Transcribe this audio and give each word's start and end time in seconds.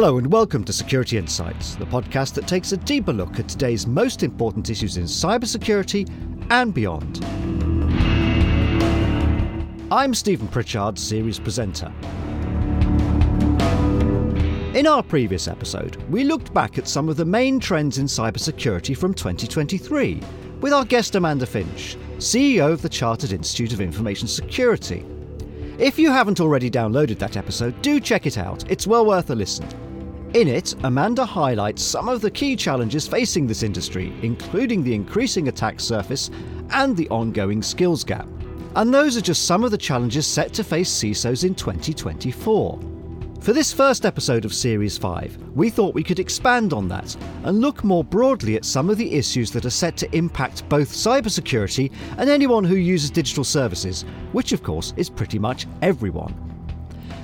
Hello 0.00 0.16
and 0.16 0.30
welcome 0.30 0.62
to 0.62 0.72
Security 0.72 1.18
Insights, 1.18 1.74
the 1.74 1.84
podcast 1.84 2.34
that 2.34 2.46
takes 2.46 2.70
a 2.70 2.76
deeper 2.76 3.12
look 3.12 3.40
at 3.40 3.48
today's 3.48 3.84
most 3.84 4.22
important 4.22 4.70
issues 4.70 4.96
in 4.96 5.02
cybersecurity 5.02 6.08
and 6.52 6.72
beyond. 6.72 7.18
I'm 9.90 10.14
Stephen 10.14 10.46
Pritchard, 10.46 11.00
series 11.00 11.40
presenter. 11.40 11.92
In 14.78 14.86
our 14.86 15.02
previous 15.02 15.48
episode, 15.48 15.96
we 16.08 16.22
looked 16.22 16.54
back 16.54 16.78
at 16.78 16.86
some 16.86 17.08
of 17.08 17.16
the 17.16 17.24
main 17.24 17.58
trends 17.58 17.98
in 17.98 18.06
cybersecurity 18.06 18.96
from 18.96 19.14
2023 19.14 20.22
with 20.60 20.72
our 20.72 20.84
guest 20.84 21.16
Amanda 21.16 21.44
Finch, 21.44 21.96
CEO 22.18 22.70
of 22.70 22.82
the 22.82 22.88
Chartered 22.88 23.32
Institute 23.32 23.72
of 23.72 23.80
Information 23.80 24.28
Security. 24.28 25.04
If 25.80 25.98
you 25.98 26.12
haven't 26.12 26.40
already 26.40 26.70
downloaded 26.70 27.18
that 27.18 27.36
episode, 27.36 27.82
do 27.82 27.98
check 27.98 28.26
it 28.26 28.38
out. 28.38 28.68
It's 28.70 28.86
well 28.86 29.04
worth 29.04 29.30
a 29.30 29.34
listen. 29.34 29.87
In 30.34 30.46
it, 30.46 30.74
Amanda 30.84 31.24
highlights 31.24 31.82
some 31.82 32.06
of 32.06 32.20
the 32.20 32.30
key 32.30 32.54
challenges 32.54 33.08
facing 33.08 33.46
this 33.46 33.62
industry, 33.62 34.12
including 34.20 34.82
the 34.82 34.94
increasing 34.94 35.48
attack 35.48 35.80
surface 35.80 36.30
and 36.70 36.94
the 36.94 37.08
ongoing 37.08 37.62
skills 37.62 38.04
gap. 38.04 38.28
And 38.76 38.92
those 38.92 39.16
are 39.16 39.22
just 39.22 39.46
some 39.46 39.64
of 39.64 39.70
the 39.70 39.78
challenges 39.78 40.26
set 40.26 40.52
to 40.52 40.64
face 40.64 40.90
CISOs 40.90 41.44
in 41.44 41.54
2024. 41.54 42.78
For 43.40 43.52
this 43.54 43.72
first 43.72 44.04
episode 44.04 44.44
of 44.44 44.52
Series 44.52 44.98
5, 44.98 45.54
we 45.54 45.70
thought 45.70 45.94
we 45.94 46.02
could 46.02 46.18
expand 46.18 46.74
on 46.74 46.88
that 46.88 47.16
and 47.44 47.62
look 47.62 47.82
more 47.82 48.04
broadly 48.04 48.56
at 48.56 48.66
some 48.66 48.90
of 48.90 48.98
the 48.98 49.14
issues 49.14 49.50
that 49.52 49.64
are 49.64 49.70
set 49.70 49.96
to 49.96 50.14
impact 50.14 50.68
both 50.68 50.90
cybersecurity 50.90 51.90
and 52.18 52.28
anyone 52.28 52.64
who 52.64 52.76
uses 52.76 53.10
digital 53.10 53.44
services, 53.44 54.04
which 54.32 54.52
of 54.52 54.62
course 54.62 54.92
is 54.98 55.08
pretty 55.08 55.38
much 55.38 55.66
everyone. 55.80 56.47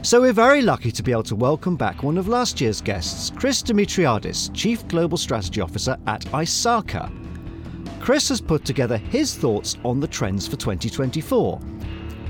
So 0.05 0.21
we're 0.21 0.35
very 0.35 0.61
lucky 0.61 0.93
to 0.93 1.03
be 1.03 1.13
able 1.13 1.23
to 1.23 1.35
welcome 1.35 1.77
back 1.77 2.03
one 2.03 2.19
of 2.19 2.29
last 2.29 2.61
year's 2.61 2.83
guests, 2.83 3.33
Chris 3.35 3.63
Dimitriadis, 3.63 4.51
Chief 4.53 4.87
Global 4.87 5.17
Strategy 5.17 5.63
Officer 5.63 5.97
at 6.07 6.21
ISACA. 6.27 7.11
Chris 8.01 8.29
has 8.29 8.39
put 8.39 8.67
together 8.67 8.99
his 8.99 9.35
thoughts 9.35 9.79
on 9.83 10.01
the 10.01 10.07
trends 10.07 10.47
for 10.47 10.57
2024 10.57 11.59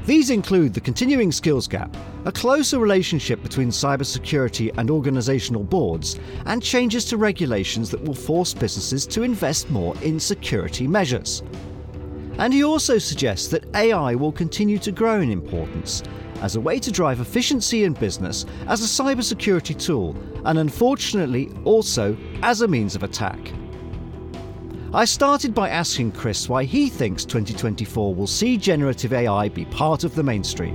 these 0.06 0.28
include 0.28 0.74
the 0.74 0.82
continuing 0.82 1.32
skills 1.32 1.66
gap, 1.66 1.96
a 2.26 2.32
closer 2.32 2.78
relationship 2.78 3.42
between 3.42 3.70
cybersecurity 3.70 4.70
and 4.76 4.90
organisational 4.90 5.66
boards, 5.66 6.20
and 6.44 6.62
changes 6.62 7.06
to 7.06 7.16
regulations 7.16 7.90
that 7.90 8.04
will 8.04 8.14
force 8.14 8.52
businesses 8.52 9.06
to 9.06 9.22
invest 9.22 9.70
more 9.70 9.96
in 10.02 10.20
security 10.20 10.86
measures. 10.86 11.42
And 12.36 12.52
he 12.52 12.64
also 12.64 12.98
suggests 12.98 13.48
that 13.48 13.64
AI 13.74 14.14
will 14.14 14.32
continue 14.32 14.78
to 14.80 14.92
grow 14.92 15.22
in 15.22 15.30
importance 15.30 16.02
as 16.44 16.56
a 16.56 16.60
way 16.60 16.78
to 16.78 16.92
drive 16.92 17.20
efficiency 17.20 17.84
in 17.84 17.94
business, 17.94 18.44
as 18.68 18.82
a 18.82 19.02
cybersecurity 19.02 19.82
tool, 19.82 20.14
and 20.44 20.58
unfortunately 20.58 21.50
also 21.64 22.14
as 22.42 22.60
a 22.60 22.68
means 22.68 22.94
of 22.94 23.02
attack. 23.02 23.50
I 24.92 25.06
started 25.06 25.54
by 25.54 25.70
asking 25.70 26.12
Chris 26.12 26.46
why 26.46 26.64
he 26.64 26.90
thinks 26.90 27.24
2024 27.24 28.14
will 28.14 28.26
see 28.26 28.58
generative 28.58 29.14
AI 29.14 29.48
be 29.48 29.64
part 29.64 30.04
of 30.04 30.14
the 30.14 30.22
mainstream. 30.22 30.74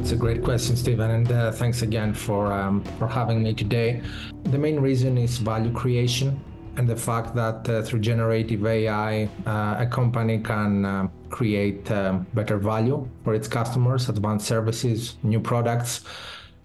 It's 0.00 0.12
a 0.12 0.16
great 0.16 0.44
question, 0.44 0.76
Stephen, 0.76 1.10
and 1.10 1.32
uh, 1.32 1.50
thanks 1.50 1.82
again 1.82 2.14
for 2.14 2.52
um, 2.52 2.84
for 3.00 3.08
having 3.08 3.42
me 3.42 3.54
today. 3.54 4.02
The 4.44 4.58
main 4.58 4.78
reason 4.78 5.18
is 5.18 5.38
value 5.38 5.72
creation 5.72 6.40
and 6.76 6.88
the 6.88 6.96
fact 6.96 7.34
that 7.34 7.68
uh, 7.68 7.82
through 7.82 8.00
generative 8.00 8.66
AI, 8.66 9.28
uh, 9.46 9.76
a 9.78 9.86
company 9.86 10.38
can 10.38 10.84
uh, 10.84 11.08
create 11.30 11.90
um, 11.90 12.26
better 12.34 12.58
value 12.58 13.08
for 13.22 13.34
its 13.34 13.46
customers, 13.48 14.08
advanced 14.08 14.46
services, 14.46 15.16
new 15.22 15.40
products, 15.40 16.02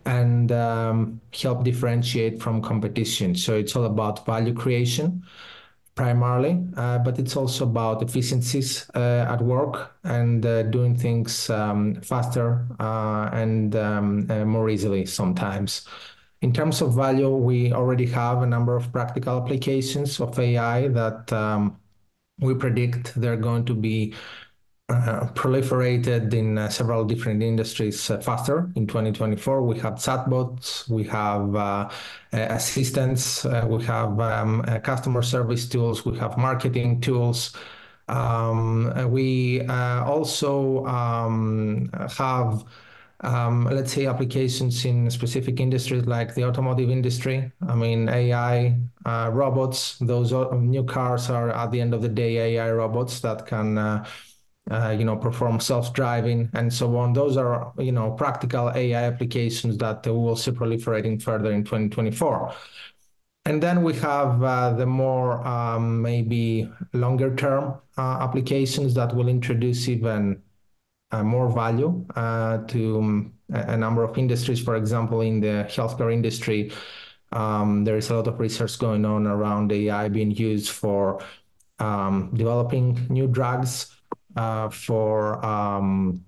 and 0.06 0.52
um, 0.52 1.22
help 1.40 1.64
differentiate 1.64 2.42
from 2.42 2.62
competition. 2.62 3.36
So 3.36 3.56
it's 3.56 3.76
all 3.76 3.86
about 3.86 4.26
value 4.26 4.54
creation 4.54 5.24
primarily, 6.00 6.64
uh, 6.78 6.98
but 7.00 7.20
it's 7.20 7.36
also 7.36 7.66
about 7.66 8.02
efficiencies 8.02 8.90
uh, 8.96 9.26
at 9.30 9.42
work 9.42 9.98
and 10.06 10.46
uh, 10.46 10.64
doing 10.64 10.96
things 10.96 11.50
um, 11.50 11.96
faster 11.96 12.66
and 13.34 13.76
um, 13.76 14.26
more 14.48 14.70
easily 14.70 15.06
sometimes. 15.06 15.86
In 16.42 16.54
terms 16.54 16.82
of 16.82 16.96
value, 16.96 17.30
we 17.30 17.74
already 17.74 18.06
have 18.08 18.42
a 18.42 18.46
number 18.48 18.76
of 18.76 18.92
practical 18.92 19.42
applications 19.42 20.20
of 20.22 20.40
AI 20.40 20.88
that 20.88 21.32
um, 21.34 21.78
we 22.40 22.54
predict 22.56 23.14
they're 23.20 23.38
going 23.38 23.66
to 23.66 23.74
be 23.76 24.14
uh, 24.90 25.28
proliferated 25.34 26.34
in 26.34 26.58
uh, 26.58 26.68
several 26.68 27.06
different 27.06 27.44
industries 27.44 28.10
uh, 28.10 28.20
faster 28.20 28.72
in 28.76 28.88
2024. 28.88 29.62
We 29.62 29.78
have 29.80 29.96
chatbots, 29.96 30.90
we 30.90 31.04
have 31.04 31.56
uh, 31.56 31.90
assistants, 32.32 33.46
uh, 33.46 33.68
we 33.70 33.84
have 33.86 34.20
um, 34.20 34.64
uh, 34.68 34.80
customer 34.80 35.22
service 35.22 35.68
tools, 35.70 36.06
we 36.06 36.18
have 36.18 36.38
marketing 36.38 37.02
tools. 37.02 37.56
Um, 38.08 38.92
we 39.12 39.62
also 39.68 40.84
um, 40.88 41.92
have, 42.18 42.64
um, 43.22 43.66
let's 43.66 43.94
say, 43.94 44.06
applications 44.06 44.86
in 44.86 45.10
specific 45.10 45.60
industries 45.60 46.06
like 46.06 46.36
the 46.36 46.46
automotive 46.46 46.90
industry. 46.90 47.52
I 47.68 47.76
mean, 47.76 48.08
AI, 48.10 48.80
robots, 49.06 49.98
those 50.00 50.32
new 50.54 50.84
cars 50.84 51.30
are 51.30 51.50
at 51.52 51.72
the 51.72 51.82
end 51.82 51.94
of 51.94 52.02
the 52.02 52.10
day 52.10 52.56
AI 52.56 52.72
robots 52.72 53.20
that 53.22 53.46
can 53.46 54.04
uh, 54.70 54.96
you 54.98 55.04
know, 55.04 55.16
perform 55.16 55.60
self-driving 55.60 56.50
and 56.54 56.72
so 56.72 56.96
on. 56.98 57.14
Those 57.14 57.38
are, 57.38 57.74
you 57.78 57.92
know, 57.92 58.12
practical 58.12 58.70
AI 58.70 59.04
applications 59.04 59.78
that 59.78 60.06
will 60.06 60.36
see 60.36 60.52
proliferating 60.52 61.22
further 61.22 61.52
in 61.52 61.64
2024. 61.64 62.54
And 63.46 63.64
then 63.64 63.84
we 63.84 63.94
have 63.96 64.44
uh, 64.44 64.74
the 64.74 64.86
more 64.86 65.46
um, 65.48 66.02
maybe 66.02 66.72
longer 66.94 67.36
term 67.36 67.80
uh, 67.98 68.20
applications 68.22 68.94
that 68.94 69.16
will 69.16 69.28
introduce 69.28 69.88
even 69.88 70.42
uh, 71.12 71.24
more 71.24 71.50
value 71.52 72.06
uh, 72.16 72.60
to 72.68 73.00
um, 73.00 73.34
a 73.50 73.76
number 73.76 74.04
of 74.04 74.18
industries. 74.18 74.60
For 74.60 74.76
example, 74.76 75.22
in 75.22 75.40
the 75.40 75.66
healthcare 75.70 76.14
industry, 76.14 76.72
um, 77.32 77.84
there 77.84 77.98
is 77.98 78.10
a 78.10 78.16
lot 78.16 78.28
of 78.28 78.40
research 78.40 78.80
going 78.80 79.06
on 79.06 79.28
around 79.28 79.72
AI 79.72 80.10
being 80.10 80.32
used 80.32 80.70
for 80.72 81.20
um, 81.80 82.32
developing 82.34 83.08
new 83.10 83.28
drugs 83.28 83.96
uh, 84.36 84.70
for 84.70 85.44
um, 85.46 86.24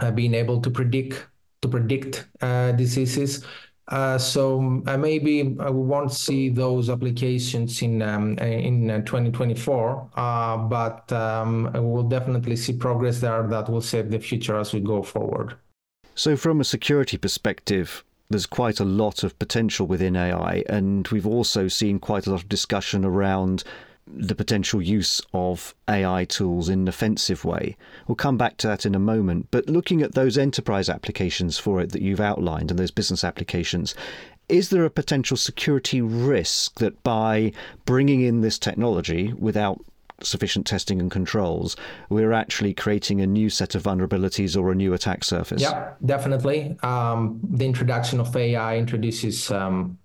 uh, 0.00 0.10
being 0.10 0.34
able 0.34 0.60
to 0.60 0.70
predict 0.70 1.26
to 1.62 1.68
predict 1.68 2.26
uh, 2.40 2.72
diseases. 2.72 3.44
Uh, 3.88 4.16
so 4.18 4.60
maybe 4.60 5.42
we 5.42 5.70
won't 5.70 6.12
see 6.12 6.48
those 6.48 6.88
applications 6.88 7.82
in 7.82 8.02
um, 8.02 8.38
in 8.38 8.86
2024, 9.04 10.10
uh, 10.14 10.56
but 10.56 11.12
um, 11.12 11.70
we'll 11.74 12.04
definitely 12.04 12.54
see 12.54 12.72
progress 12.72 13.20
there 13.20 13.46
that 13.48 13.68
will 13.68 13.80
save 13.80 14.10
the 14.10 14.18
future 14.20 14.56
as 14.56 14.72
we 14.72 14.80
go 14.80 15.02
forward. 15.02 15.56
So, 16.14 16.36
from 16.36 16.60
a 16.60 16.64
security 16.64 17.16
perspective, 17.16 18.04
there's 18.28 18.46
quite 18.46 18.78
a 18.78 18.84
lot 18.84 19.24
of 19.24 19.36
potential 19.40 19.86
within 19.86 20.14
AI, 20.14 20.62
and 20.68 21.06
we've 21.08 21.26
also 21.26 21.66
seen 21.66 21.98
quite 21.98 22.26
a 22.26 22.30
lot 22.30 22.42
of 22.42 22.48
discussion 22.48 23.04
around 23.04 23.64
the 24.06 24.34
potential 24.34 24.82
use 24.82 25.20
of 25.32 25.74
AI 25.88 26.24
tools 26.24 26.68
in 26.68 26.80
an 26.80 26.88
offensive 26.88 27.44
way. 27.44 27.76
We'll 28.06 28.16
come 28.16 28.36
back 28.36 28.56
to 28.58 28.66
that 28.66 28.84
in 28.84 28.94
a 28.94 28.98
moment. 28.98 29.48
But 29.50 29.68
looking 29.68 30.02
at 30.02 30.14
those 30.14 30.36
enterprise 30.36 30.88
applications 30.88 31.58
for 31.58 31.80
it 31.80 31.92
that 31.92 32.02
you've 32.02 32.20
outlined 32.20 32.70
and 32.70 32.78
those 32.78 32.90
business 32.90 33.24
applications, 33.24 33.94
is 34.48 34.70
there 34.70 34.84
a 34.84 34.90
potential 34.90 35.36
security 35.36 36.00
risk 36.00 36.78
that 36.80 37.00
by 37.02 37.52
bringing 37.84 38.22
in 38.22 38.40
this 38.40 38.58
technology 38.58 39.32
without 39.38 39.80
sufficient 40.22 40.66
testing 40.66 41.00
and 41.00 41.10
controls, 41.10 41.76
we're 42.08 42.32
actually 42.32 42.74
creating 42.74 43.20
a 43.20 43.26
new 43.26 43.48
set 43.48 43.74
of 43.74 43.82
vulnerabilities 43.82 44.60
or 44.60 44.70
a 44.72 44.74
new 44.74 44.92
attack 44.92 45.24
surface? 45.24 45.62
Yeah, 45.62 45.92
definitely. 46.04 46.76
Um, 46.82 47.40
the 47.48 47.64
introduction 47.64 48.20
of 48.20 48.34
AI 48.36 48.76
introduces 48.76 49.50
um, 49.50 49.98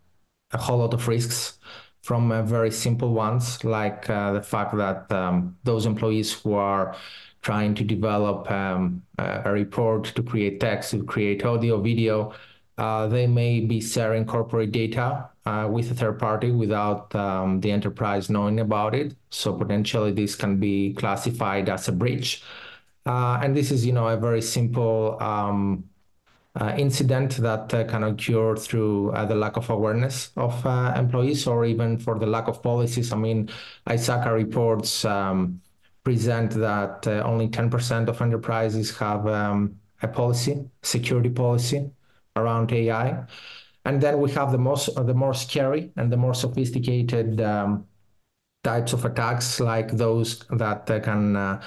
a 0.51 0.57
whole 0.57 0.77
lot 0.77 0.93
of 0.93 1.07
risks 1.07 1.57
from 2.05 2.31
uh, 2.31 2.43
very 2.43 2.69
simple 2.69 3.13
ones, 3.13 3.63
like 3.63 4.07
uh, 4.11 4.33
the 4.33 4.41
fact 4.41 4.77
that 4.77 5.11
um, 5.11 5.57
those 5.63 5.87
employees 5.87 6.31
who 6.31 6.53
are 6.53 6.95
trying 7.41 7.73
to 7.73 7.83
develop 7.83 8.49
um, 8.51 9.01
a 9.17 9.51
report 9.51 10.03
to 10.15 10.21
create 10.21 10.59
text, 10.59 10.91
to 10.91 11.03
create 11.03 11.43
audio, 11.43 11.81
video, 11.81 12.31
uh, 12.77 13.07
they 13.07 13.25
may 13.25 13.59
be 13.59 13.81
sharing 13.81 14.23
corporate 14.23 14.71
data 14.71 15.27
uh, 15.47 15.67
with 15.71 15.89
a 15.89 15.95
third 15.95 16.19
party 16.19 16.51
without 16.51 17.15
um, 17.15 17.59
the 17.61 17.71
enterprise 17.71 18.29
knowing 18.29 18.59
about 18.59 18.93
it. 18.93 19.15
So 19.31 19.53
potentially 19.53 20.11
this 20.11 20.35
can 20.35 20.59
be 20.59 20.93
classified 20.93 21.69
as 21.69 21.87
a 21.87 21.91
breach. 21.91 22.43
Uh, 23.07 23.39
and 23.41 23.55
this 23.57 23.71
is, 23.71 23.83
you 23.83 23.93
know, 23.93 24.09
a 24.09 24.17
very 24.17 24.43
simple 24.43 25.17
um, 25.19 25.85
incident 26.77 27.35
that 27.37 27.73
uh, 27.73 27.83
can 27.83 28.03
occur 28.03 28.55
through 28.55 29.11
uh, 29.11 29.25
the 29.25 29.35
lack 29.35 29.57
of 29.57 29.69
awareness 29.69 30.31
of 30.37 30.65
uh, 30.65 30.93
employees 30.95 31.47
or 31.47 31.65
even 31.65 31.97
for 31.97 32.17
the 32.17 32.25
lack 32.25 32.47
of 32.47 32.63
policies. 32.63 33.11
I 33.11 33.17
mean, 33.17 33.49
ISACA 33.87 34.33
reports 34.33 35.03
um, 35.03 35.61
present 36.05 36.51
that 36.51 37.05
uh, 37.07 37.23
only 37.25 37.49
10% 37.49 38.07
of 38.07 38.21
enterprises 38.21 38.97
have 38.97 39.27
um, 39.27 39.77
a 40.01 40.07
policy, 40.07 40.63
security 40.81 41.29
policy 41.29 41.91
around 42.37 42.71
AI. 42.71 43.25
And 43.83 44.01
then 44.01 44.19
we 44.19 44.31
have 44.31 44.51
the 44.51 44.57
most, 44.57 44.95
the 44.95 45.13
more 45.13 45.33
scary 45.33 45.91
and 45.97 46.11
the 46.11 46.17
more 46.17 46.33
sophisticated 46.33 47.41
um, 47.41 47.85
types 48.63 48.93
of 48.93 49.03
attacks, 49.03 49.59
like 49.59 49.91
those 49.91 50.39
that 50.51 50.89
uh, 50.89 50.99
can 50.99 51.35
uh, 51.35 51.61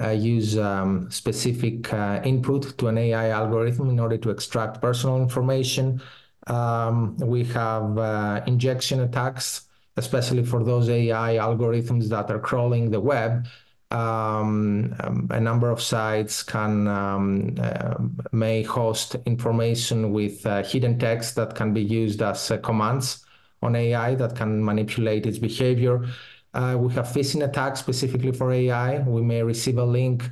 uh, 0.00 0.10
use 0.10 0.56
um, 0.58 1.10
specific 1.10 1.92
uh, 1.92 2.20
input 2.24 2.76
to 2.78 2.88
an 2.88 2.98
AI 2.98 3.28
algorithm 3.28 3.90
in 3.90 4.00
order 4.00 4.16
to 4.16 4.30
extract 4.30 4.80
personal 4.80 5.18
information. 5.18 6.00
Um, 6.46 7.16
we 7.18 7.44
have 7.44 7.98
uh, 7.98 8.40
injection 8.46 9.00
attacks, 9.00 9.68
especially 9.96 10.44
for 10.44 10.64
those 10.64 10.88
AI 10.88 11.36
algorithms 11.36 12.08
that 12.08 12.30
are 12.30 12.40
crawling 12.40 12.90
the 12.90 13.00
web. 13.00 13.46
Um, 13.90 14.94
um, 15.00 15.28
a 15.30 15.38
number 15.38 15.70
of 15.70 15.82
sites 15.82 16.42
can 16.42 16.88
um, 16.88 17.54
uh, 17.60 17.96
may 18.32 18.62
host 18.62 19.16
information 19.26 20.12
with 20.12 20.46
uh, 20.46 20.62
hidden 20.62 20.98
text 20.98 21.36
that 21.36 21.54
can 21.54 21.74
be 21.74 21.82
used 21.82 22.22
as 22.22 22.50
uh, 22.50 22.56
commands 22.56 23.22
on 23.60 23.76
AI 23.76 24.14
that 24.14 24.34
can 24.34 24.64
manipulate 24.64 25.26
its 25.26 25.38
behavior. 25.38 26.06
Uh, 26.54 26.76
we 26.78 26.92
have 26.94 27.06
phishing 27.06 27.44
attacks 27.44 27.80
specifically 27.80 28.32
for 28.32 28.52
AI. 28.52 28.98
We 29.00 29.22
may 29.22 29.42
receive 29.42 29.78
a 29.78 29.84
link 29.84 30.30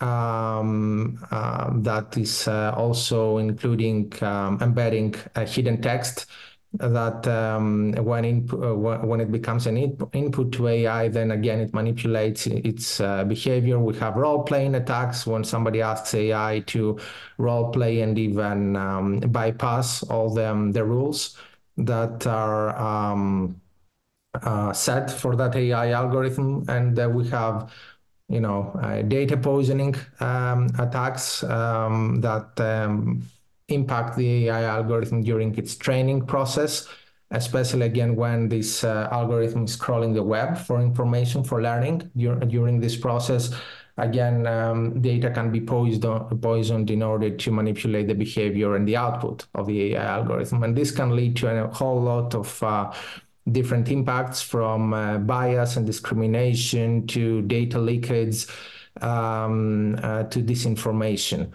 um, 0.00 1.22
uh, 1.30 1.70
that 1.82 2.16
is 2.16 2.48
uh, 2.48 2.72
also 2.76 3.38
including 3.38 4.12
um, 4.22 4.58
embedding 4.62 5.14
a 5.34 5.44
hidden 5.44 5.80
text 5.82 6.26
that 6.74 7.26
um, 7.26 7.92
when 7.94 8.48
uh, 8.52 8.74
when 8.74 9.20
it 9.20 9.32
becomes 9.32 9.66
an 9.66 9.76
in 9.76 9.98
input 10.12 10.52
to 10.52 10.68
AI, 10.68 11.08
then 11.08 11.32
again 11.32 11.58
it 11.60 11.74
manipulates 11.74 12.46
its 12.46 13.00
uh, 13.00 13.24
behavior. 13.24 13.78
We 13.80 13.96
have 13.98 14.14
role 14.16 14.44
playing 14.44 14.76
attacks 14.76 15.26
when 15.26 15.42
somebody 15.42 15.82
asks 15.82 16.14
AI 16.14 16.60
to 16.68 16.98
role 17.38 17.72
play 17.72 18.02
and 18.02 18.16
even 18.18 18.76
um, 18.76 19.18
bypass 19.20 20.04
all 20.04 20.32
the, 20.32 20.70
the 20.72 20.84
rules 20.84 21.36
that 21.76 22.26
are 22.26 22.76
um, 22.78 23.59
uh, 24.34 24.72
set 24.72 25.10
for 25.10 25.36
that 25.36 25.56
AI 25.56 25.90
algorithm, 25.90 26.64
and 26.68 26.98
uh, 26.98 27.08
we 27.08 27.26
have 27.28 27.72
you 28.28 28.40
know 28.40 28.70
uh, 28.82 29.02
data 29.02 29.36
poisoning 29.36 29.94
um, 30.20 30.68
attacks 30.78 31.42
um, 31.44 32.20
that 32.20 32.58
um, 32.60 33.22
impact 33.68 34.16
the 34.16 34.48
AI 34.48 34.64
algorithm 34.64 35.22
during 35.22 35.56
its 35.56 35.76
training 35.76 36.26
process, 36.26 36.88
especially 37.30 37.86
again 37.86 38.16
when 38.16 38.48
this 38.48 38.84
uh, 38.84 39.08
algorithm 39.10 39.64
is 39.64 39.76
crawling 39.76 40.12
the 40.14 40.22
web 40.22 40.56
for 40.58 40.80
information 40.80 41.42
for 41.44 41.62
learning 41.62 42.10
during 42.16 42.80
this 42.80 42.96
process. 42.96 43.52
Again, 43.98 44.46
um, 44.46 45.02
data 45.02 45.30
can 45.30 45.50
be 45.50 45.60
poisoned, 45.60 46.40
poisoned 46.40 46.90
in 46.90 47.02
order 47.02 47.36
to 47.36 47.50
manipulate 47.50 48.08
the 48.08 48.14
behavior 48.14 48.74
and 48.76 48.88
the 48.88 48.96
output 48.96 49.46
of 49.54 49.66
the 49.66 49.92
AI 49.94 50.04
algorithm. 50.04 50.62
And 50.62 50.74
this 50.74 50.90
can 50.90 51.14
lead 51.14 51.36
to 51.38 51.64
a 51.64 51.68
whole 51.68 52.00
lot 52.00 52.34
of 52.34 52.62
uh, 52.62 52.92
different 53.50 53.88
impacts 53.88 54.42
from 54.42 54.92
uh, 54.94 55.18
bias 55.18 55.76
and 55.76 55.86
discrimination 55.86 57.06
to 57.08 57.42
data 57.42 57.78
leakage 57.78 58.46
um, 59.00 59.98
uh, 60.02 60.24
to 60.24 60.40
disinformation. 60.40 61.52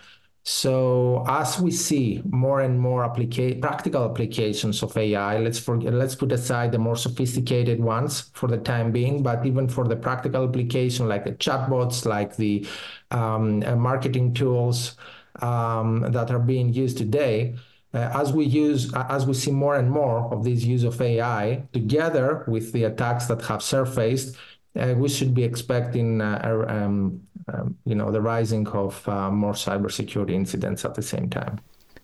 So 0.48 1.26
as 1.28 1.60
we 1.60 1.72
see 1.72 2.22
more 2.30 2.62
and 2.62 2.80
more 2.80 3.04
applica- 3.04 3.60
practical 3.60 4.06
applications 4.06 4.84
of 4.84 4.96
AI, 4.96 5.40
let's 5.40 5.58
forget, 5.58 5.92
let's 5.92 6.14
put 6.14 6.32
aside 6.32 6.72
the 6.72 6.78
more 6.78 6.96
sophisticated 6.96 7.80
ones 7.80 8.30
for 8.34 8.48
the 8.48 8.60
time 8.60 8.92
being, 8.92 9.24
but 9.24 9.44
even 9.44 9.68
for 9.68 9.88
the 9.88 9.96
practical 9.96 10.48
application 10.48 11.08
like 11.08 11.24
the 11.26 11.32
chatbots, 11.32 12.06
like 12.06 12.36
the 12.36 12.66
um, 13.10 13.64
uh, 13.66 13.76
marketing 13.76 14.36
tools 14.36 14.98
um, 15.42 16.02
that 16.12 16.30
are 16.30 16.40
being 16.40 16.72
used 16.72 17.00
today, 17.00 17.56
as 18.00 18.34
we 18.34 18.46
use, 18.46 18.94
as 18.94 19.26
we 19.26 19.34
see 19.34 19.52
more 19.52 19.76
and 19.76 19.90
more 19.90 20.32
of 20.34 20.44
this 20.44 20.64
use 20.64 20.84
of 20.84 21.02
AI 21.02 21.64
together 21.74 22.44
with 22.48 22.72
the 22.72 22.84
attacks 22.84 23.28
that 23.28 23.42
have 23.44 23.62
surfaced, 23.62 24.36
uh, 24.78 24.94
we 24.98 25.08
should 25.08 25.34
be 25.34 25.44
expecting, 25.44 26.22
uh, 26.22 26.66
um, 26.68 27.22
um, 27.54 27.78
you 27.86 27.96
know, 27.96 28.12
the 28.12 28.22
rising 28.22 28.68
of 28.68 29.08
uh, 29.08 29.32
more 29.32 29.54
cybersecurity 29.54 30.32
incidents 30.32 30.84
at 30.84 30.96
the 30.96 31.02
same 31.02 31.30
time. 31.30 31.60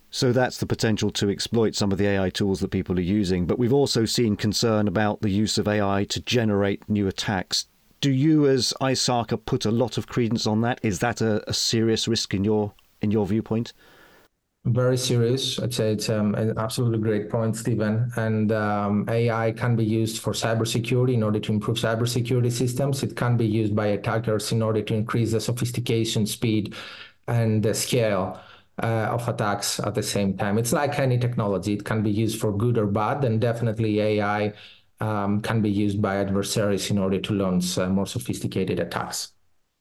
So 0.09 0.33
that's 0.33 0.57
the 0.57 0.65
potential 0.65 1.09
to 1.11 1.29
exploit 1.29 1.73
some 1.73 1.91
of 1.91 1.97
the 1.97 2.07
AI 2.07 2.29
tools 2.29 2.59
that 2.59 2.69
people 2.69 2.97
are 2.97 3.01
using. 3.01 3.45
But 3.45 3.57
we've 3.57 3.73
also 3.73 4.03
seen 4.05 4.35
concern 4.35 4.87
about 4.87 5.21
the 5.21 5.29
use 5.29 5.57
of 5.57 5.67
AI 5.67 6.05
to 6.05 6.19
generate 6.21 6.87
new 6.89 7.07
attacks. 7.07 7.67
Do 8.01 8.11
you, 8.11 8.47
as 8.47 8.73
ISACA, 8.81 9.45
put 9.45 9.65
a 9.65 9.71
lot 9.71 9.97
of 9.97 10.07
credence 10.07 10.45
on 10.45 10.61
that? 10.61 10.79
Is 10.83 10.99
that 10.99 11.21
a, 11.21 11.49
a 11.49 11.53
serious 11.53 12.07
risk 12.07 12.33
in 12.33 12.43
your 12.43 12.73
in 13.01 13.09
your 13.11 13.25
viewpoint? 13.25 13.73
Very 14.65 14.97
serious. 14.97 15.59
I'd 15.59 15.73
say 15.73 15.91
it's 15.91 16.09
um, 16.09 16.35
an 16.35 16.57
absolutely 16.57 16.99
great 16.99 17.29
point, 17.29 17.55
Stephen. 17.55 18.11
And 18.15 18.51
um, 18.51 19.05
AI 19.09 19.51
can 19.51 19.75
be 19.75 19.83
used 19.83 20.21
for 20.21 20.33
cybersecurity 20.33 21.15
in 21.15 21.23
order 21.23 21.39
to 21.39 21.51
improve 21.51 21.77
cybersecurity 21.77 22.51
systems. 22.51 23.01
It 23.01 23.15
can 23.15 23.37
be 23.37 23.45
used 23.45 23.75
by 23.75 23.87
attackers 23.87 24.51
in 24.51 24.61
order 24.61 24.81
to 24.83 24.93
increase 24.93 25.31
the 25.31 25.41
sophistication, 25.41 26.27
speed, 26.27 26.75
and 27.27 27.63
the 27.63 27.73
scale 27.73 28.39
uh, 28.83 29.09
of 29.09 29.27
attacks 29.27 29.79
at 29.79 29.95
the 29.95 30.03
same 30.03 30.37
time. 30.37 30.57
It's 30.59 30.73
like 30.73 30.99
any 30.99 31.17
technology; 31.17 31.73
it 31.73 31.83
can 31.83 32.03
be 32.03 32.11
used 32.11 32.39
for 32.39 32.55
good 32.55 32.77
or 32.77 32.85
bad, 32.85 33.23
and 33.25 33.41
definitely 33.41 33.99
AI 33.99 34.53
um, 34.99 35.41
can 35.41 35.61
be 35.61 35.71
used 35.71 36.01
by 36.01 36.17
adversaries 36.17 36.91
in 36.91 36.99
order 36.99 37.19
to 37.19 37.33
launch 37.33 37.77
uh, 37.79 37.89
more 37.89 38.07
sophisticated 38.07 38.79
attacks. 38.79 39.33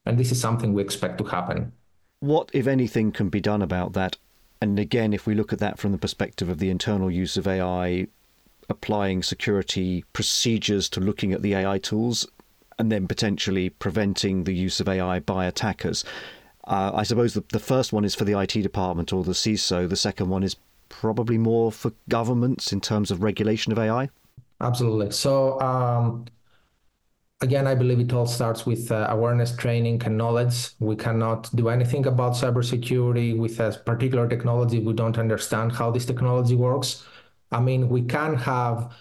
And 0.06 0.18
this 0.18 0.32
is 0.32 0.40
something 0.40 0.72
we 0.72 0.82
expect 0.82 1.18
to 1.18 1.24
happen. 1.24 1.72
What, 2.20 2.50
if 2.54 2.66
anything, 2.66 3.12
can 3.12 3.28
be 3.28 3.40
done 3.40 3.62
about 3.62 3.92
that 3.92 4.16
and 4.60 4.78
again, 4.78 5.12
if 5.12 5.26
we 5.26 5.34
look 5.34 5.52
at 5.52 5.58
that 5.60 5.78
from 5.78 5.92
the 5.92 5.98
perspective 5.98 6.48
of 6.48 6.58
the 6.58 6.70
internal 6.70 7.10
use 7.10 7.36
of 7.36 7.46
AI, 7.46 8.06
applying 8.68 9.22
security 9.22 10.04
procedures 10.12 10.88
to 10.90 11.00
looking 11.00 11.32
at 11.32 11.42
the 11.42 11.54
AI 11.54 11.78
tools, 11.78 12.26
and 12.78 12.90
then 12.90 13.06
potentially 13.06 13.68
preventing 13.70 14.44
the 14.44 14.54
use 14.54 14.80
of 14.80 14.88
AI 14.88 15.18
by 15.20 15.46
attackers. 15.46 16.04
Uh, 16.64 16.90
I 16.94 17.02
suppose 17.02 17.34
the, 17.34 17.44
the 17.52 17.58
first 17.58 17.92
one 17.92 18.04
is 18.04 18.14
for 18.14 18.24
the 18.24 18.38
IT 18.38 18.52
department 18.52 19.12
or 19.12 19.24
the 19.24 19.32
CISO. 19.32 19.88
The 19.88 19.96
second 19.96 20.28
one 20.28 20.42
is 20.42 20.56
probably 20.88 21.38
more 21.38 21.72
for 21.72 21.92
governments 22.08 22.72
in 22.72 22.80
terms 22.80 23.10
of 23.10 23.22
regulation 23.22 23.72
of 23.72 23.78
AI. 23.78 24.08
Absolutely. 24.60 25.10
So, 25.10 25.60
um, 25.60 26.26
again, 27.40 27.66
I 27.66 27.74
believe 27.74 28.00
it 28.00 28.12
all 28.12 28.26
starts 28.26 28.66
with 28.66 28.90
uh, 28.92 29.06
awareness 29.10 29.54
training 29.56 30.02
and 30.04 30.16
knowledge. 30.16 30.70
We 30.78 30.96
cannot 30.96 31.54
do 31.54 31.68
anything 31.68 32.06
about 32.06 32.34
cybersecurity 32.34 33.36
with 33.36 33.60
a 33.60 33.80
particular 33.84 34.28
technology. 34.28 34.78
We 34.78 34.92
don't 34.92 35.18
understand 35.18 35.72
how 35.72 35.90
this 35.90 36.04
technology 36.04 36.54
works. 36.54 37.04
I 37.50 37.60
mean, 37.60 37.88
we 37.88 38.02
can 38.02 38.34
have 38.36 38.92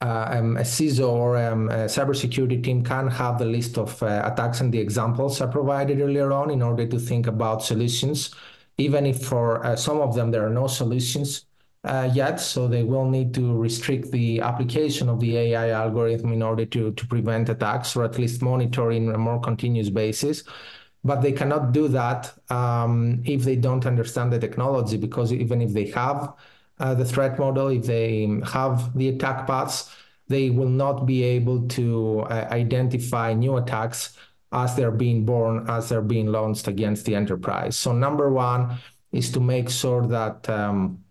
uh, 0.00 0.28
um, 0.32 0.56
a 0.56 0.62
CISO 0.62 1.08
or 1.08 1.36
um, 1.36 1.68
a 1.68 1.86
cybersecurity 1.86 2.62
team 2.64 2.82
can 2.82 3.06
have 3.08 3.38
the 3.38 3.44
list 3.44 3.78
of 3.78 4.02
uh, 4.02 4.22
attacks 4.24 4.60
and 4.60 4.72
the 4.72 4.78
examples 4.80 5.40
I 5.40 5.46
provided 5.46 6.00
earlier 6.00 6.32
on 6.32 6.50
in 6.50 6.62
order 6.62 6.86
to 6.86 6.98
think 6.98 7.26
about 7.28 7.62
solutions. 7.62 8.34
Even 8.78 9.06
if 9.06 9.24
for 9.24 9.64
uh, 9.64 9.76
some 9.76 10.00
of 10.00 10.14
them 10.14 10.30
there 10.30 10.44
are 10.44 10.50
no 10.50 10.66
solutions, 10.66 11.44
uh, 11.84 12.08
yet, 12.12 12.38
so 12.38 12.68
they 12.68 12.84
will 12.84 13.08
need 13.08 13.34
to 13.34 13.56
restrict 13.56 14.12
the 14.12 14.40
application 14.40 15.08
of 15.08 15.18
the 15.18 15.36
AI 15.36 15.70
algorithm 15.70 16.32
in 16.32 16.42
order 16.42 16.64
to, 16.64 16.92
to 16.92 17.06
prevent 17.06 17.48
attacks 17.48 17.96
or 17.96 18.04
at 18.04 18.18
least 18.18 18.40
monitor 18.40 18.92
in 18.92 19.12
a 19.12 19.18
more 19.18 19.40
continuous 19.40 19.90
basis. 19.90 20.44
But 21.04 21.22
they 21.22 21.32
cannot 21.32 21.72
do 21.72 21.88
that 21.88 22.32
um, 22.50 23.22
if 23.26 23.42
they 23.42 23.56
don't 23.56 23.84
understand 23.84 24.32
the 24.32 24.38
technology, 24.38 24.96
because 24.96 25.32
even 25.32 25.60
if 25.60 25.72
they 25.72 25.86
have 25.88 26.34
uh, 26.78 26.94
the 26.94 27.04
threat 27.04 27.38
model, 27.38 27.68
if 27.68 27.84
they 27.84 28.40
have 28.44 28.96
the 28.96 29.08
attack 29.08 29.48
paths, 29.48 29.90
they 30.28 30.50
will 30.50 30.68
not 30.68 31.04
be 31.04 31.24
able 31.24 31.66
to 31.68 32.20
uh, 32.20 32.46
identify 32.52 33.32
new 33.32 33.56
attacks 33.56 34.16
as 34.52 34.76
they're 34.76 34.92
being 34.92 35.24
born, 35.24 35.68
as 35.68 35.88
they're 35.88 36.00
being 36.00 36.28
launched 36.28 36.68
against 36.68 37.06
the 37.06 37.14
enterprise. 37.16 37.76
So 37.76 37.92
number 37.92 38.30
one 38.30 38.78
is 39.10 39.32
to 39.32 39.40
make 39.40 39.68
sure 39.68 40.06
that 40.06 40.48
um, 40.48 41.01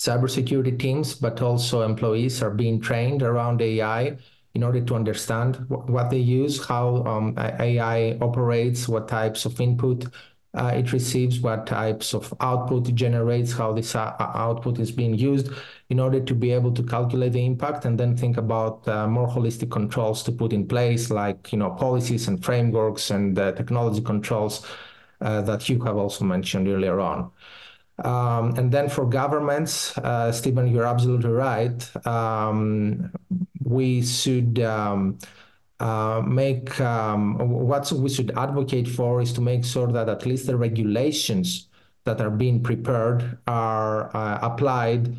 cybersecurity 0.00 0.78
teams, 0.78 1.14
but 1.14 1.42
also 1.42 1.82
employees 1.82 2.42
are 2.42 2.50
being 2.50 2.80
trained 2.80 3.22
around 3.22 3.60
AI 3.60 4.16
in 4.54 4.62
order 4.62 4.80
to 4.80 4.94
understand 4.94 5.56
what 5.68 6.08
they 6.08 6.18
use, 6.18 6.64
how 6.66 7.04
um, 7.04 7.34
AI 7.38 8.16
operates, 8.22 8.88
what 8.88 9.08
types 9.08 9.44
of 9.44 9.60
input 9.60 10.06
uh, 10.54 10.72
it 10.74 10.92
receives, 10.92 11.40
what 11.40 11.66
types 11.66 12.14
of 12.14 12.32
output 12.40 12.88
it 12.88 12.94
generates, 12.94 13.52
how 13.52 13.72
this 13.74 13.94
uh, 13.94 14.16
output 14.18 14.78
is 14.78 14.90
being 14.90 15.14
used 15.14 15.50
in 15.90 16.00
order 16.00 16.18
to 16.18 16.34
be 16.34 16.50
able 16.50 16.72
to 16.72 16.82
calculate 16.82 17.34
the 17.34 17.44
impact 17.44 17.84
and 17.84 18.00
then 18.00 18.16
think 18.16 18.38
about 18.38 18.88
uh, 18.88 19.06
more 19.06 19.28
holistic 19.28 19.70
controls 19.70 20.22
to 20.22 20.32
put 20.32 20.54
in 20.54 20.66
place, 20.66 21.10
like 21.10 21.52
you 21.52 21.58
know 21.58 21.70
policies 21.70 22.26
and 22.26 22.42
frameworks 22.42 23.10
and 23.10 23.36
technology 23.36 24.00
controls 24.00 24.66
uh, 25.20 25.42
that 25.42 25.68
you 25.68 25.78
have 25.84 25.98
also 25.98 26.24
mentioned 26.24 26.66
earlier 26.68 27.00
on. 27.00 27.30
Um, 28.04 28.54
and 28.56 28.72
then 28.72 28.88
for 28.88 29.04
governments, 29.06 29.96
uh, 29.98 30.32
Stephen, 30.32 30.66
you're 30.68 30.86
absolutely 30.86 31.30
right. 31.30 32.06
Um, 32.06 33.12
we 33.62 34.02
should 34.02 34.58
um, 34.60 35.18
uh, 35.78 36.22
make 36.26 36.80
um, 36.80 37.38
what 37.48 37.90
we 37.92 38.08
should 38.08 38.36
advocate 38.36 38.88
for 38.88 39.20
is 39.20 39.32
to 39.34 39.40
make 39.40 39.64
sure 39.64 39.86
that 39.88 40.08
at 40.08 40.26
least 40.26 40.46
the 40.46 40.56
regulations 40.56 41.68
that 42.04 42.20
are 42.20 42.30
being 42.30 42.62
prepared 42.62 43.38
are 43.46 44.14
uh, 44.16 44.38
applied 44.42 45.14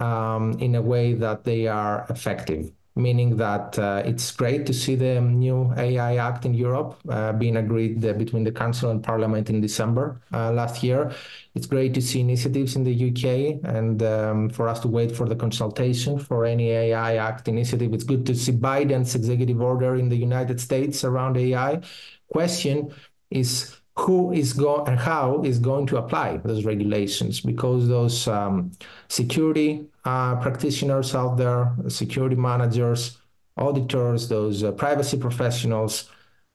um, 0.00 0.58
in 0.58 0.74
a 0.74 0.82
way 0.82 1.14
that 1.14 1.44
they 1.44 1.66
are 1.66 2.06
effective 2.10 2.72
meaning 2.96 3.36
that 3.36 3.78
uh, 3.78 4.02
it's 4.04 4.30
great 4.30 4.66
to 4.66 4.72
see 4.72 4.94
the 4.94 5.20
new 5.20 5.72
AI 5.76 6.16
Act 6.16 6.44
in 6.44 6.54
Europe 6.54 6.96
uh, 7.08 7.32
being 7.32 7.56
agreed 7.56 8.04
uh, 8.04 8.12
between 8.12 8.44
the 8.44 8.52
Council 8.52 8.90
and 8.90 9.02
Parliament 9.02 9.50
in 9.50 9.60
December 9.60 10.20
uh, 10.32 10.52
last 10.52 10.82
year. 10.82 11.12
It's 11.54 11.66
great 11.66 11.92
to 11.94 12.00
see 12.00 12.20
initiatives 12.20 12.76
in 12.76 12.84
the 12.84 12.94
UK 13.10 13.64
and 13.64 14.02
um, 14.02 14.48
for 14.48 14.68
us 14.68 14.80
to 14.80 14.88
wait 14.88 15.14
for 15.14 15.28
the 15.28 15.34
consultation 15.34 16.18
for 16.18 16.44
any 16.44 16.70
AI 16.70 17.16
Act 17.16 17.48
initiative. 17.48 17.92
It's 17.92 18.04
good 18.04 18.24
to 18.26 18.34
see 18.34 18.52
Biden's 18.52 19.14
executive 19.14 19.60
order 19.60 19.96
in 19.96 20.08
the 20.08 20.16
United 20.16 20.60
States 20.60 21.02
around 21.02 21.36
AI. 21.36 21.80
Question 22.28 22.94
is 23.30 23.76
who 23.96 24.32
is 24.32 24.52
going 24.52 24.88
and 24.88 24.98
how 24.98 25.42
is 25.42 25.58
going 25.58 25.86
to 25.86 25.96
apply 25.96 26.38
those 26.38 26.64
regulations 26.64 27.40
because 27.40 27.88
those 27.88 28.26
um, 28.28 28.72
security 29.08 29.86
uh, 30.04 30.36
practitioners 30.36 31.14
out 31.14 31.36
there, 31.36 31.72
security 31.88 32.36
managers, 32.36 33.18
auditors, 33.56 34.28
those 34.28 34.62
uh, 34.62 34.72
privacy 34.72 35.16
professionals, 35.16 36.10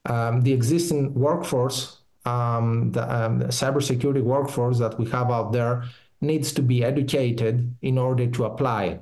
um, 0.05 0.41
the 0.41 0.53
existing 0.53 1.13
workforce, 1.13 1.99
um, 2.25 2.91
the, 2.91 3.03
um, 3.13 3.39
the 3.39 3.45
cybersecurity 3.45 4.21
workforce 4.21 4.77
that 4.79 4.97
we 4.99 5.09
have 5.09 5.31
out 5.31 5.51
there 5.51 5.83
needs 6.21 6.51
to 6.53 6.61
be 6.61 6.83
educated 6.83 7.75
in 7.81 7.97
order 7.97 8.27
to 8.27 8.43
apply 8.45 8.99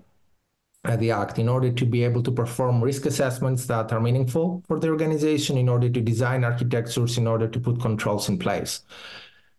uh, 0.85 0.95
the 0.95 1.11
act 1.11 1.39
in 1.39 1.49
order 1.49 1.71
to 1.71 1.85
be 1.85 2.03
able 2.03 2.23
to 2.23 2.31
perform 2.31 2.81
risk 2.81 3.05
assessments 3.05 3.65
that 3.65 3.91
are 3.91 3.99
meaningful 3.99 4.63
for 4.67 4.79
the 4.79 4.87
organization, 4.87 5.57
in 5.57 5.67
order 5.67 5.89
to 5.89 6.01
design 6.01 6.43
architectures, 6.43 7.17
in 7.17 7.27
order 7.27 7.47
to 7.47 7.59
put 7.59 7.81
controls 7.81 8.29
in 8.29 8.37
place. 8.37 8.83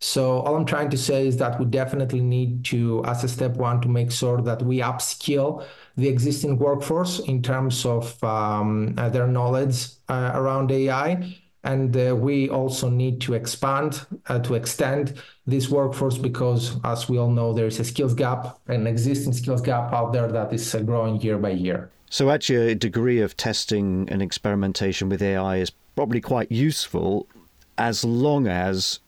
So 0.01 0.41
all 0.41 0.55
I'm 0.55 0.65
trying 0.65 0.91
to 0.91 0.97
say 0.97 1.27
is 1.27 1.37
that 1.39 1.59
we 1.59 1.67
definitely 1.67 2.21
need 2.21 2.65
to, 2.67 3.05
as 3.05 3.25
a 3.25 3.29
step 3.29 3.57
one, 3.57 3.81
to 3.81 3.89
make 3.89 4.13
sure 4.13 4.41
that 4.43 4.63
we 4.63 4.79
upskill 4.79 5.65
the 5.97 6.09
existing 6.09 6.59
workforce 6.59 7.19
in 7.21 7.43
terms 7.43 7.85
of 7.85 8.23
um, 8.23 8.95
uh, 8.97 9.09
their 9.09 9.27
knowledge 9.27 9.89
uh, 10.09 10.33
around 10.35 10.71
AI 10.71 11.35
and 11.65 11.97
uh, 11.97 12.15
we 12.15 12.49
also 12.49 12.89
need 12.89 13.21
to 13.21 13.35
expand, 13.35 14.07
uh, 14.29 14.39
to 14.39 14.55
extend 14.55 15.15
this 15.47 15.69
workforce 15.69 16.17
because, 16.17 16.77
as 16.85 17.09
we 17.09 17.19
all 17.19 17.31
know, 17.31 17.53
there 17.53 17.67
is 17.67 17.81
a 17.81 17.85
skills 17.85 18.15
gap, 18.15 18.59
an 18.69 18.87
existing 18.87 19.33
skills 19.33 19.61
gap 19.61 19.93
out 19.93 20.13
there 20.13 20.29
that 20.29 20.53
is 20.53 20.75
uh, 20.75 20.81
growing 20.81 21.21
year 21.21 21.37
by 21.37 21.51
year. 21.51 21.91
So, 22.11 22.31
actually, 22.31 22.73
a 22.73 22.75
degree 22.75 23.21
of 23.21 23.37
testing 23.37 24.09
and 24.09 24.23
experimentation 24.23 25.09
with 25.09 25.21
AI 25.21 25.57
is 25.57 25.71
probably 25.95 26.21
quite 26.21 26.51
useful 26.51 27.27
as 27.77 28.05
long 28.05 28.47
as 28.47 29.01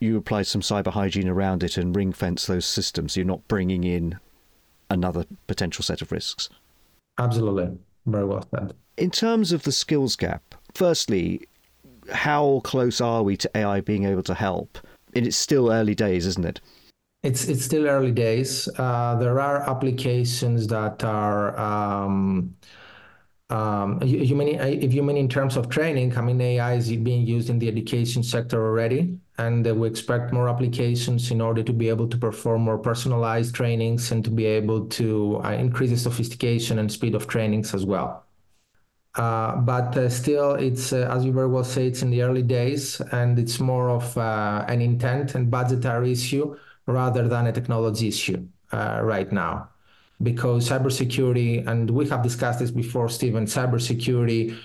you 0.00 0.16
apply 0.16 0.42
some 0.42 0.60
cyber 0.60 0.92
hygiene 0.92 1.28
around 1.28 1.62
it 1.62 1.76
and 1.76 1.94
ring 1.94 2.12
fence 2.12 2.46
those 2.46 2.66
systems. 2.66 3.16
You're 3.16 3.26
not 3.26 3.46
bringing 3.48 3.84
in 3.84 4.18
another 4.90 5.24
potential 5.46 5.82
set 5.82 6.02
of 6.02 6.12
risks. 6.12 6.48
Absolutely. 7.18 7.78
Very 8.06 8.24
well 8.24 8.46
said. 8.54 8.74
In 8.96 9.10
terms 9.10 9.52
of 9.52 9.62
the 9.64 9.72
skills 9.72 10.16
gap, 10.16 10.54
firstly, 10.74 11.48
how 12.12 12.60
close 12.64 13.00
are 13.00 13.22
we 13.22 13.36
to 13.38 13.50
AI 13.56 13.80
being 13.80 14.04
able 14.04 14.22
to 14.24 14.34
help? 14.34 14.78
And 15.14 15.26
It's 15.26 15.36
still 15.36 15.72
early 15.72 15.94
days, 15.94 16.26
isn't 16.26 16.44
it? 16.44 16.60
It's 17.22 17.48
it's 17.48 17.64
still 17.64 17.88
early 17.88 18.12
days. 18.12 18.68
Uh, 18.78 19.16
there 19.16 19.40
are 19.40 19.68
applications 19.68 20.68
that 20.68 21.02
are. 21.02 21.58
Um, 21.58 22.54
um, 23.48 24.02
you, 24.02 24.18
you, 24.18 24.34
mean 24.34 24.58
if 24.58 24.92
you 24.92 25.04
mean 25.04 25.16
in 25.16 25.28
terms 25.28 25.56
of 25.56 25.68
training, 25.68 26.16
I 26.18 26.20
mean 26.20 26.40
AI 26.40 26.74
is 26.74 26.88
being 26.88 27.24
used 27.24 27.48
in 27.48 27.60
the 27.60 27.68
education 27.68 28.24
sector 28.24 28.64
already, 28.66 29.20
and 29.38 29.66
uh, 29.66 29.72
we 29.72 29.86
expect 29.86 30.32
more 30.32 30.48
applications 30.48 31.30
in 31.30 31.40
order 31.40 31.62
to 31.62 31.72
be 31.72 31.88
able 31.88 32.08
to 32.08 32.16
perform 32.16 32.62
more 32.62 32.78
personalized 32.78 33.54
trainings 33.54 34.10
and 34.10 34.24
to 34.24 34.30
be 34.30 34.46
able 34.46 34.86
to 34.88 35.40
uh, 35.44 35.52
increase 35.52 35.90
the 35.90 35.96
sophistication 35.96 36.80
and 36.80 36.90
speed 36.90 37.14
of 37.14 37.28
trainings 37.28 37.72
as 37.72 37.86
well. 37.86 38.24
Uh, 39.14 39.56
but 39.56 39.96
uh, 39.96 40.08
still, 40.08 40.54
it's 40.54 40.92
uh, 40.92 41.08
as 41.10 41.24
you 41.24 41.32
very 41.32 41.46
well 41.46 41.64
say, 41.64 41.86
it's 41.86 42.02
in 42.02 42.10
the 42.10 42.22
early 42.22 42.42
days, 42.42 43.00
and 43.12 43.38
it's 43.38 43.60
more 43.60 43.90
of 43.90 44.18
an 44.18 44.80
intent 44.80 45.36
and 45.36 45.52
budgetary 45.52 46.10
issue 46.10 46.56
rather 46.86 47.28
than 47.28 47.46
a 47.46 47.52
technology 47.52 48.08
issue 48.08 48.44
right 48.72 49.30
now. 49.30 49.68
Because 50.22 50.68
cybersecurity, 50.68 51.66
and 51.66 51.90
we 51.90 52.08
have 52.08 52.22
discussed 52.22 52.60
this 52.60 52.70
before, 52.70 53.08
Stephen, 53.08 53.44
cybersecurity 53.44 54.56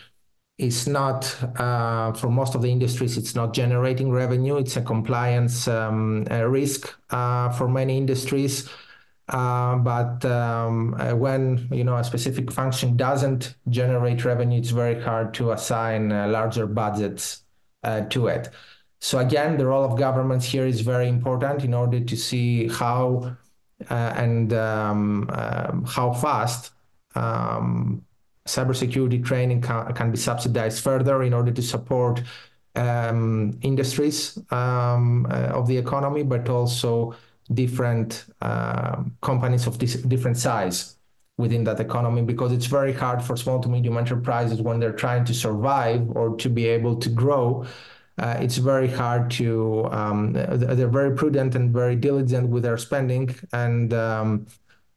is 0.58 0.88
not 0.88 1.36
uh, 1.60 2.13
for 2.13 2.29
most 2.29 2.53
of 2.53 2.62
the 2.62 2.72
industries 2.72 3.17
it's 3.17 3.34
not 3.34 3.51
generating 3.51 4.12
revenue 4.12 4.58
it's 4.58 4.77
a 4.77 4.81
compliance 4.81 5.67
um, 5.67 6.24
a 6.29 6.48
risk 6.48 6.93
uh, 7.10 7.50
for 7.50 7.67
many 7.67 7.98
industries 7.98 8.70
uh, 9.31 9.77
but 9.77 10.24
um, 10.25 10.93
uh, 11.00 11.15
when 11.15 11.67
you 11.72 11.86
know 11.86 11.96
a 11.96 12.03
specific 12.03 12.51
function 12.51 12.98
doesn't 12.98 13.55
generate 13.70 14.25
revenue, 14.25 14.60
it's 14.60 14.72
very 14.72 15.01
hard 15.01 15.34
to 15.34 15.51
assign 15.51 16.12
uh, 16.12 16.27
larger 16.27 16.67
budgets 16.67 17.43
uh, 17.84 18.01
to 18.01 18.27
it. 18.27 18.50
So 19.00 19.20
again, 19.20 19.58
the 19.58 19.65
role 19.65 19.86
of 19.86 19.98
governments 19.98 20.46
here 20.46 20.65
is 20.65 20.81
very 20.81 21.08
important 21.08 21.63
in 21.63 21.74
order 21.74 22.01
to 22.01 22.17
see 22.17 22.67
how 22.67 23.38
and 23.90 24.54
um, 24.54 25.30
um, 25.32 25.86
how 25.88 26.14
fast 26.14 26.72
um, 27.16 28.04
cybersecurity 28.48 29.24
training 29.24 29.62
can, 29.62 29.94
can, 29.94 30.12
be 30.12 30.18
subsidized 30.18 30.84
further 30.84 31.24
in 31.24 31.34
order 31.34 31.52
to 31.52 31.62
support 31.62 32.22
um, 32.76 33.58
industries 33.62 34.38
um, 34.52 35.26
of 35.28 35.68
the 35.68 35.78
economy, 35.78 36.24
but 36.24 36.50
also 36.50 37.16
different 37.54 38.26
uh, 38.42 39.04
companies 39.22 39.68
of 39.68 39.78
different 39.78 40.38
size 40.38 40.98
within 41.38 41.64
that 41.64 41.80
economy 41.80 42.22
because 42.22 42.52
it's 42.52 42.68
very 42.68 42.94
hard 42.94 43.22
for 43.22 43.36
small 43.36 43.60
to 43.60 43.68
medium 43.68 43.98
enterprises 43.98 44.62
when 44.62 44.80
they're 44.80 44.94
trying 44.94 45.26
to 45.26 45.34
survive 45.34 46.10
or 46.12 46.36
to 46.38 46.50
be 46.50 46.68
able 46.68 46.96
to 46.96 47.10
grow. 47.10 47.66
Uh, 48.18 48.38
it's 48.39 48.58
very 48.58 48.88
hard 48.88 49.32
to, 49.32 49.88
um, 49.91 50.34
they're 50.34 50.88
very 50.88 51.15
prudent 51.15 51.56
and 51.56 51.72
very 51.72 51.96
diligent 51.96 52.50
with 52.50 52.63
their 52.63 52.77
spending, 52.77 53.34
and 53.53 53.94
um, 53.94 54.46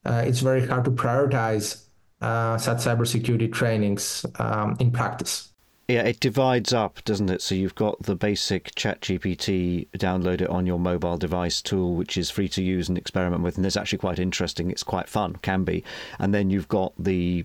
uh, 0.04 0.22
it's 0.26 0.40
very 0.40 0.66
hard 0.66 0.84
to 0.84 0.90
prioritize 0.90 1.84
uh, 2.20 2.58
such 2.58 2.78
cybersecurity 2.78 3.52
trainings 3.52 4.26
um, 4.38 4.76
in 4.80 4.90
practice. 4.90 5.50
Yeah, 5.88 6.02
it 6.02 6.18
divides 6.20 6.72
up, 6.72 7.04
doesn't 7.04 7.28
it? 7.28 7.42
So 7.42 7.54
you've 7.54 7.74
got 7.74 8.02
the 8.02 8.16
basic 8.16 8.74
ChatGPT, 8.74 9.88
download 9.98 10.40
it 10.40 10.48
on 10.48 10.64
your 10.64 10.78
mobile 10.78 11.18
device 11.18 11.60
tool, 11.60 11.94
which 11.94 12.16
is 12.16 12.30
free 12.30 12.48
to 12.48 12.62
use 12.62 12.88
and 12.88 12.96
experiment 12.96 13.42
with, 13.42 13.58
and 13.58 13.66
it's 13.66 13.76
actually 13.76 13.98
quite 13.98 14.18
interesting. 14.18 14.70
It's 14.70 14.82
quite 14.82 15.10
fun, 15.10 15.36
can 15.42 15.62
be. 15.62 15.84
And 16.18 16.32
then 16.32 16.48
you've 16.48 16.68
got 16.68 16.94
the 16.98 17.44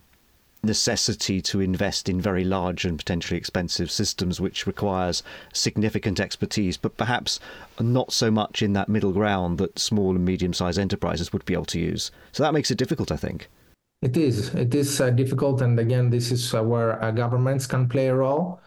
necessity 0.61 1.41
to 1.41 1.61
invest 1.61 2.09
in 2.09 2.19
very 2.19 2.43
large 2.43 2.85
and 2.85 2.97
potentially 2.97 3.37
expensive 3.37 3.89
systems, 3.89 4.41
which 4.41 4.67
requires 4.67 5.23
significant 5.53 6.19
expertise, 6.19 6.77
but 6.77 6.97
perhaps 6.97 7.39
not 7.79 8.11
so 8.11 8.29
much 8.29 8.61
in 8.61 8.73
that 8.73 8.89
middle 8.89 9.11
ground 9.11 9.57
that 9.57 9.79
small 9.79 10.15
and 10.15 10.25
medium 10.25 10.53
sized 10.53 10.79
enterprises 10.79 11.31
would 11.31 11.45
be 11.45 11.53
able 11.53 11.65
to 11.65 11.79
use. 11.79 12.11
So 12.31 12.43
that 12.43 12.53
makes 12.53 12.71
it 12.71 12.77
difficult, 12.77 13.11
I 13.11 13.17
think. 13.17 13.49
It 14.01 14.15
is. 14.15 14.55
It 14.55 14.73
is 14.73 15.01
uh, 15.01 15.09
difficult, 15.09 15.61
and 15.61 15.77
again, 15.77 16.09
this 16.09 16.31
is 16.31 16.53
uh, 16.53 16.63
where 16.63 17.01
uh, 17.03 17.11
governments 17.11 17.67
can 17.67 17.89
play 17.89 18.07
a 18.07 18.15
role. 18.15 18.61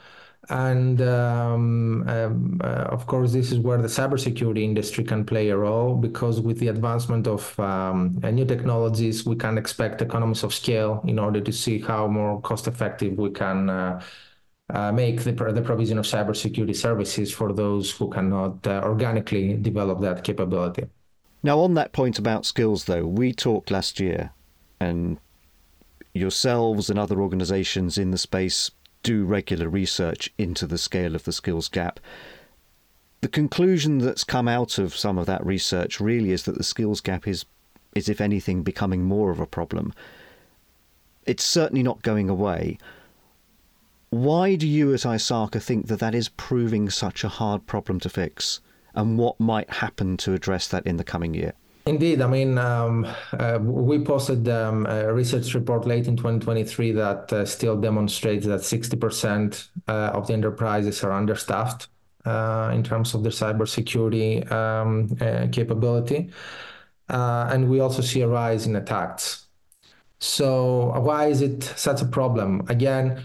And 0.49 1.01
um, 1.03 2.09
um, 2.09 2.61
uh, 2.63 2.67
of 2.67 3.07
course, 3.07 3.33
this 3.33 3.53
is 3.53 3.61
where 3.61 3.79
the 3.79 3.89
cybersecurity 3.89 4.63
industry 4.63 5.05
can 5.05 5.25
play 5.25 5.51
a 5.51 5.57
role 5.57 5.95
because 5.95 6.41
with 6.41 6.59
the 6.59 6.69
advancement 6.69 7.29
of 7.29 7.59
um, 7.61 8.19
uh, 8.25 8.31
new 8.31 8.45
technologies, 8.45 9.25
we 9.25 9.37
can 9.37 9.57
expect 9.57 10.03
economies 10.03 10.43
of 10.43 10.53
scale 10.53 11.01
in 11.07 11.19
order 11.19 11.41
to 11.41 11.53
see 11.53 11.79
how 11.79 12.09
more 12.09 12.41
cost 12.41 12.67
effective 12.67 13.17
we 13.19 13.31
can 13.31 13.71
uh, 13.71 14.01
make 14.93 15.23
the, 15.23 15.33
the 15.33 15.63
provision 15.63 15.97
of 15.97 16.07
cybersecurity 16.07 16.75
services 16.75 17.31
for 17.31 17.53
those 17.53 17.93
who 17.93 18.11
cannot 18.11 18.67
organically 18.67 19.55
develop 19.55 20.01
that 20.01 20.25
capability. 20.25 20.85
Now, 21.45 21.61
on 21.61 21.75
that 21.75 21.93
point 21.93 22.19
about 22.19 22.47
skills, 22.47 22.85
though, 22.85 23.07
we 23.07 23.33
talked 23.33 23.71
last 23.71 24.01
year 24.01 24.31
and 24.81 25.19
yourselves 26.15 26.91
and 26.91 26.99
other 26.99 27.21
organizations 27.21 27.97
in 27.97 28.11
the 28.11 28.19
space 28.19 28.71
do 29.03 29.25
regular 29.25 29.69
research 29.69 30.33
into 30.39 30.67
the 30.67 30.79
scale 30.79 31.15
of 31.15 31.25
the 31.25 31.33
skills 31.33 31.69
gap. 31.69 32.01
The 33.21 33.29
conclusion 33.29 33.99
that's 33.99 34.25
come 34.25 34.49
out 34.49 34.79
of 34.79 34.97
some 34.97 35.19
of 35.19 35.27
that 35.27 35.45
research 35.47 36.01
really 36.01 36.33
is 36.33 36.43
that 36.45 36.57
the 36.57 36.65
skills 36.65 37.01
gap 37.01 37.29
is, 37.29 37.45
is 37.95 38.09
if 38.09 38.21
anything, 38.21 38.63
becoming 38.63 39.05
more 39.05 39.31
of 39.31 39.39
a 39.39 39.47
problem. 39.47 39.95
It's 41.25 41.45
certainly 41.45 41.83
not 41.83 42.03
going 42.03 42.29
away. 42.29 42.79
Why 44.11 44.57
do 44.57 44.67
you 44.67 44.93
at 44.93 45.01
ISACA 45.01 45.63
think 45.63 45.87
that 45.87 46.01
that 46.01 46.15
is 46.15 46.29
proving 46.31 46.91
such 46.91 47.25
a 47.25 47.29
hard 47.29 47.67
problem 47.67 48.01
to 48.01 48.09
fix? 48.09 48.61
And 48.95 49.17
what 49.17 49.41
might 49.41 49.71
happen 49.71 50.17
to 50.19 50.35
address 50.35 50.69
that 50.69 50.87
in 50.87 50.97
the 50.97 51.05
coming 51.05 51.33
year? 51.33 51.55
Indeed, 51.85 52.21
I 52.21 52.29
mean, 52.29 52.59
um, 52.59 53.07
uh, 53.33 53.59
we 53.61 54.05
posted 54.05 54.49
um, 54.49 54.87
a 54.87 55.13
research 55.13 55.53
report 55.55 55.85
late 55.85 56.07
in 56.07 56.17
2023 56.17 56.93
that 56.93 57.33
uh, 57.33 57.45
still 57.45 57.77
demonstrates 57.77 58.47
that 58.47 58.61
60% 58.61 59.69
uh, 59.89 59.93
of 60.15 60.29
the 60.29 60.33
enterprises 60.33 61.03
are 61.03 61.13
understaffed 61.13 61.89
uh, 62.25 62.71
in 62.73 62.85
terms 62.85 63.15
of 63.15 63.25
their 63.25 63.33
cybersecurity 63.33 64.51
um, 64.53 65.17
uh, 65.21 65.49
capability. 65.51 66.31
uh, 67.09 67.49
and 67.53 67.69
we 67.69 67.81
also 67.81 68.03
see 68.03 68.23
a 68.23 68.29
rise 68.29 68.67
in 68.67 68.77
attacks. 68.77 69.47
So 70.21 70.99
why 71.01 71.27
is 71.27 71.43
it 71.43 71.63
such 71.65 72.01
a 72.01 72.07
problem? 72.07 72.65
Again, 72.69 73.25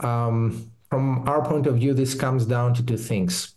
um, 0.00 0.70
from 0.90 1.28
our 1.28 1.44
point 1.44 1.66
of 1.66 1.76
view, 1.76 1.94
this 1.94 2.14
comes 2.14 2.46
down 2.46 2.74
to 2.74 2.82
two 2.82 2.98
things. 2.98 3.53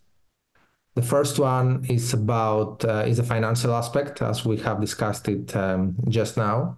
The 0.97 1.03
first 1.03 1.37
one 1.37 1.85
is 1.87 2.11
about 2.15 2.83
uh, 2.83 3.03
is 3.05 3.19
a 3.19 3.23
financial 3.23 3.71
aspect, 3.71 4.19
as 4.23 4.43
we 4.43 4.57
have 4.57 4.81
discussed 4.81 5.29
it 5.29 5.55
um, 5.55 5.95
just 6.09 6.37
now. 6.37 6.77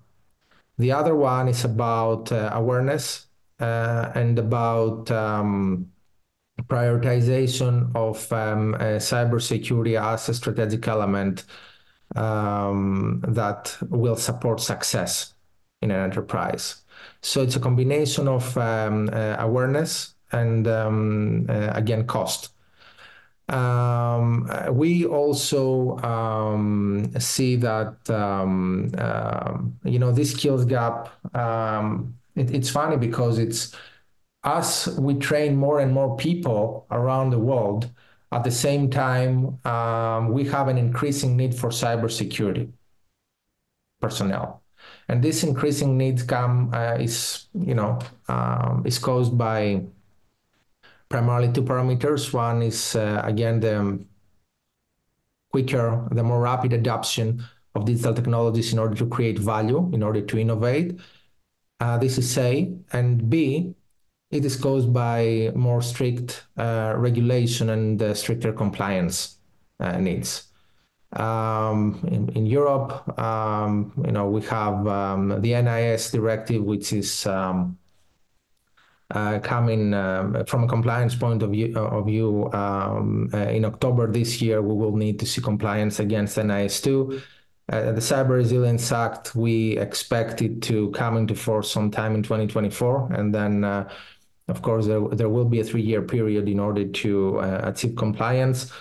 The 0.78 0.92
other 0.92 1.16
one 1.16 1.48
is 1.48 1.64
about 1.64 2.30
uh, 2.30 2.50
awareness 2.52 3.28
uh, 3.62 4.12
and 4.16 4.38
about 4.38 5.10
um, 5.10 5.94
prioritization 6.64 7.96
of 7.96 8.30
um, 8.34 8.74
uh, 8.74 9.00
cybersecurity 9.00 9.98
as 9.98 10.28
a 10.28 10.34
strategic 10.34 10.86
element 10.86 11.46
um, 12.18 13.24
that 13.26 13.78
will 13.90 14.18
support 14.18 14.60
success 14.60 15.34
in 15.82 15.92
an 15.92 16.04
enterprise. 16.04 16.82
So 17.22 17.42
it's 17.42 17.56
a 17.56 17.62
combination 17.62 18.28
of 18.28 18.58
um, 18.58 19.10
uh, 19.14 19.38
awareness 19.40 20.16
and 20.34 20.68
um, 20.68 21.46
uh, 21.48 21.72
again 21.74 22.06
cost. 22.06 22.50
Um, 23.50 24.48
we 24.72 25.06
also 25.06 25.98
um, 26.00 27.12
see 27.20 27.56
that 27.58 28.10
um, 28.10 28.92
uh, 28.98 29.58
you 29.84 29.98
know 29.98 30.12
this 30.12 30.32
skills 30.34 30.66
gap. 30.66 31.10
Um, 31.36 32.16
it, 32.36 32.52
it's 32.52 32.70
funny 32.70 32.98
because 32.98 33.40
it's 33.40 33.76
us. 34.44 34.88
We 34.88 35.16
train 35.16 35.56
more 35.56 35.80
and 35.80 35.92
more 35.92 36.16
people 36.16 36.86
around 36.92 37.32
the 37.32 37.40
world. 37.40 37.90
At 38.32 38.44
the 38.44 38.52
same 38.52 38.92
time, 38.92 39.58
we 40.32 40.46
have 40.46 40.68
an 40.68 40.78
increasing 40.78 41.36
need 41.36 41.56
for 41.56 41.70
cybersecurity 41.70 42.72
personnel, 44.00 44.62
and 45.08 45.24
this 45.24 45.44
increasing 45.44 45.98
need 45.98 46.28
come 46.28 46.72
uh, 46.72 46.98
is 47.00 47.48
you 47.56 47.74
know 47.74 47.98
is 48.86 49.00
caused 49.00 49.36
by 49.36 49.82
primarily 51.10 51.52
two 51.52 51.64
parameters. 51.64 52.32
One 52.34 52.62
is, 52.62 52.96
uh, 52.96 53.22
again, 53.24 53.60
the 53.60 54.06
quicker, 55.52 56.08
the 56.12 56.24
more 56.24 56.42
rapid 56.42 56.74
adoption 56.74 57.44
of 57.76 57.86
digital 57.86 58.14
technologies 58.14 58.72
in 58.74 58.80
order 58.80 58.96
to 58.96 59.08
create 59.08 59.40
value, 59.40 59.90
in 59.94 60.04
order 60.04 60.22
to 60.22 60.38
innovate. 60.38 61.00
Uh, 61.80 61.98
this 61.98 62.18
is 62.18 62.38
A. 62.38 62.74
And 62.94 63.30
B, 63.30 63.74
it 64.32 64.46
is 64.46 64.56
caused 64.56 64.94
by 64.94 65.52
more 65.56 65.82
strict 65.82 66.46
uh, 66.58 66.94
regulation 66.98 67.70
and 67.70 68.18
stricter 68.18 68.54
compliance 68.54 69.38
needs. 69.98 70.50
Um, 71.14 72.30
in, 72.36 72.46
Europe, 72.46 73.18
um, 73.18 73.94
you 74.06 74.12
know, 74.12 74.30
we 74.30 74.42
have 74.44 74.86
um, 74.88 75.42
the 75.42 75.60
NIS 75.60 76.12
directive, 76.12 76.64
which 76.64 76.94
is 76.94 77.26
coming 79.14 79.94
um, 79.94 80.46
from 80.46 80.64
a 80.64 80.68
compliance 80.68 81.16
point 81.16 81.42
of 81.42 81.52
view, 81.52 81.74
uh, 81.76 81.98
of 81.98 82.06
view 82.06 82.52
um, 82.54 83.30
uh, 83.34 83.38
in 83.38 83.66
October 83.66 84.12
this 84.12 84.42
year, 84.42 84.62
we 84.62 84.74
will 84.74 84.96
need 84.96 85.20
to 85.20 85.26
see 85.26 85.42
compliance 85.42 86.00
against 86.00 86.38
NIS2. 86.38 87.22
Uh, 87.72 87.92
the 87.92 88.02
Cyber 88.02 88.30
Resilience 88.30 88.92
Act, 88.92 89.36
we 89.36 89.78
expect 89.78 90.42
it 90.42 90.62
to 90.64 90.90
come 90.92 91.18
into 91.18 91.36
force 91.36 91.72
sometime 91.72 92.16
in 92.16 92.24
2024. 92.24 93.14
And 93.14 93.34
then, 93.34 93.64
uh, 93.64 93.90
of 94.48 94.62
course, 94.62 94.88
there, 94.88 95.02
there 95.10 95.30
will 95.30 95.46
be 95.46 95.60
a 95.60 95.64
three 95.64 95.84
year 95.84 96.02
period 96.02 96.50
in 96.50 96.60
order 96.60 96.86
to 96.86 97.40
uh, 97.40 97.62
achieve 97.64 97.96
compliance. 97.96 98.72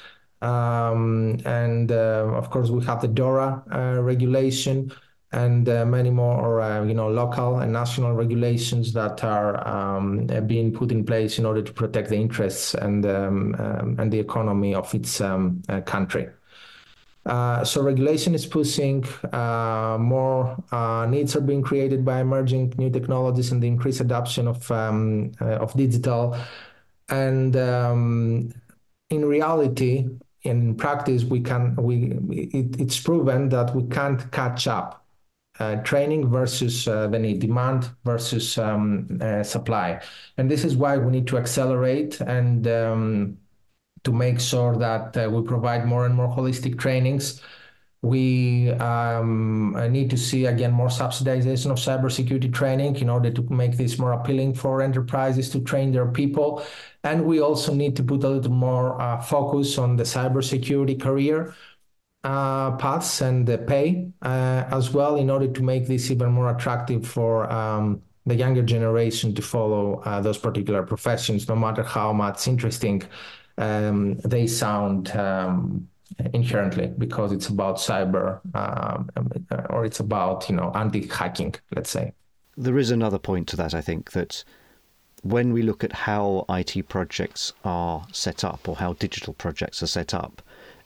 Um, 0.40 1.38
and 1.44 1.90
of 1.90 2.50
course, 2.50 2.70
we 2.70 2.84
have 2.84 3.00
the 3.00 3.08
DORA 3.08 4.00
regulation 4.00 4.92
and 5.32 5.68
uh, 5.68 5.84
many 5.84 6.10
more, 6.10 6.60
uh, 6.60 6.82
you 6.84 6.94
know, 6.94 7.08
local 7.08 7.58
and 7.58 7.72
national 7.72 8.14
regulations 8.14 8.92
that 8.94 9.22
are 9.22 9.66
um, 9.68 10.26
being 10.46 10.72
put 10.72 10.90
in 10.90 11.04
place 11.04 11.38
in 11.38 11.44
order 11.44 11.60
to 11.60 11.72
protect 11.72 12.08
the 12.08 12.16
interests 12.16 12.74
and 12.74 13.04
um, 13.04 13.54
um, 13.58 13.96
and 13.98 14.10
the 14.10 14.18
economy 14.18 14.74
of 14.74 14.92
its 14.94 15.20
um, 15.20 15.62
uh, 15.68 15.80
country. 15.82 16.28
Uh, 17.26 17.62
so 17.62 17.82
regulation 17.82 18.34
is 18.34 18.46
pushing 18.46 19.04
uh, 19.34 19.98
more 20.00 20.56
uh, 20.72 21.04
needs 21.04 21.36
are 21.36 21.42
being 21.42 21.60
created 21.60 22.06
by 22.06 22.20
emerging 22.20 22.72
new 22.78 22.88
technologies 22.88 23.52
and 23.52 23.62
the 23.62 23.66
increased 23.66 24.00
adoption 24.00 24.48
of 24.48 24.70
um, 24.70 25.30
of 25.40 25.74
digital, 25.74 26.34
and 27.10 27.54
um, 27.54 28.50
in 29.10 29.26
reality, 29.26 30.08
in 30.44 30.74
practice, 30.74 31.22
we 31.24 31.40
can 31.40 31.76
we 31.76 32.16
it, 32.30 32.80
it's 32.80 32.98
proven 32.98 33.50
that 33.50 33.76
we 33.76 33.82
can't 33.88 34.32
catch 34.32 34.66
up 34.66 34.94
uh, 34.94 35.07
training 35.82 36.28
versus 36.30 36.86
uh, 36.86 37.08
the 37.08 37.18
need, 37.18 37.40
demand 37.40 37.90
versus 38.04 38.58
um, 38.58 39.18
uh, 39.20 39.42
supply. 39.42 40.00
And 40.36 40.50
this 40.50 40.64
is 40.64 40.76
why 40.76 40.96
we 40.96 41.10
need 41.10 41.26
to 41.28 41.38
accelerate 41.38 42.20
and 42.20 42.66
um, 42.68 43.38
to 44.04 44.12
make 44.12 44.40
sure 44.40 44.76
that 44.76 45.16
uh, 45.16 45.28
we 45.30 45.42
provide 45.42 45.84
more 45.84 46.06
and 46.06 46.14
more 46.14 46.28
holistic 46.28 46.78
trainings. 46.78 47.42
We 48.00 48.70
um, 48.74 49.76
need 49.90 50.08
to 50.10 50.16
see 50.16 50.46
again 50.46 50.70
more 50.70 50.86
subsidization 50.88 51.72
of 51.72 51.78
cybersecurity 51.78 52.52
training 52.54 52.96
in 52.96 53.08
order 53.08 53.32
to 53.32 53.42
make 53.50 53.76
this 53.76 53.98
more 53.98 54.12
appealing 54.12 54.54
for 54.54 54.80
enterprises 54.80 55.50
to 55.50 55.60
train 55.60 55.90
their 55.90 56.06
people. 56.06 56.62
And 57.02 57.24
we 57.24 57.40
also 57.40 57.74
need 57.74 57.96
to 57.96 58.04
put 58.04 58.22
a 58.22 58.28
little 58.28 58.52
more 58.52 59.00
uh, 59.02 59.20
focus 59.20 59.78
on 59.78 59.96
the 59.96 60.04
cybersecurity 60.04 61.00
career 61.00 61.54
uh, 62.24 62.76
paths 62.76 63.20
and 63.20 63.46
the 63.46 63.58
pay 63.58 64.10
uh, 64.22 64.64
as 64.70 64.90
well 64.90 65.16
in 65.16 65.30
order 65.30 65.48
to 65.48 65.62
make 65.62 65.86
this 65.86 66.10
even 66.10 66.30
more 66.30 66.50
attractive 66.50 67.06
for 67.06 67.50
um, 67.52 68.02
the 68.26 68.34
younger 68.34 68.62
generation 68.62 69.34
to 69.34 69.42
follow 69.42 70.02
uh, 70.04 70.20
those 70.20 70.38
particular 70.38 70.82
professions, 70.82 71.48
no 71.48 71.56
matter 71.56 71.82
how 71.82 72.12
much 72.12 72.46
interesting 72.48 73.02
um, 73.56 74.16
they 74.18 74.46
sound 74.46 75.14
um, 75.16 75.88
inherently, 76.34 76.88
because 76.98 77.32
it's 77.32 77.48
about 77.48 77.76
cyber 77.76 78.40
um, 78.54 79.08
or 79.70 79.84
it's 79.84 80.00
about 80.00 80.48
you 80.48 80.56
know 80.56 80.72
anti-hacking, 80.74 81.54
let's 81.74 81.90
say. 81.90 82.12
There 82.56 82.78
is 82.78 82.90
another 82.90 83.18
point 83.18 83.46
to 83.48 83.56
that, 83.56 83.72
I 83.72 83.80
think, 83.80 84.10
that 84.12 84.42
when 85.22 85.52
we 85.52 85.62
look 85.62 85.84
at 85.84 85.92
how 85.92 86.44
IT 86.48 86.88
projects 86.88 87.52
are 87.64 88.04
set 88.12 88.44
up 88.44 88.68
or 88.68 88.76
how 88.76 88.94
digital 88.94 89.34
projects 89.34 89.82
are 89.82 89.86
set 89.86 90.12
up, 90.12 90.42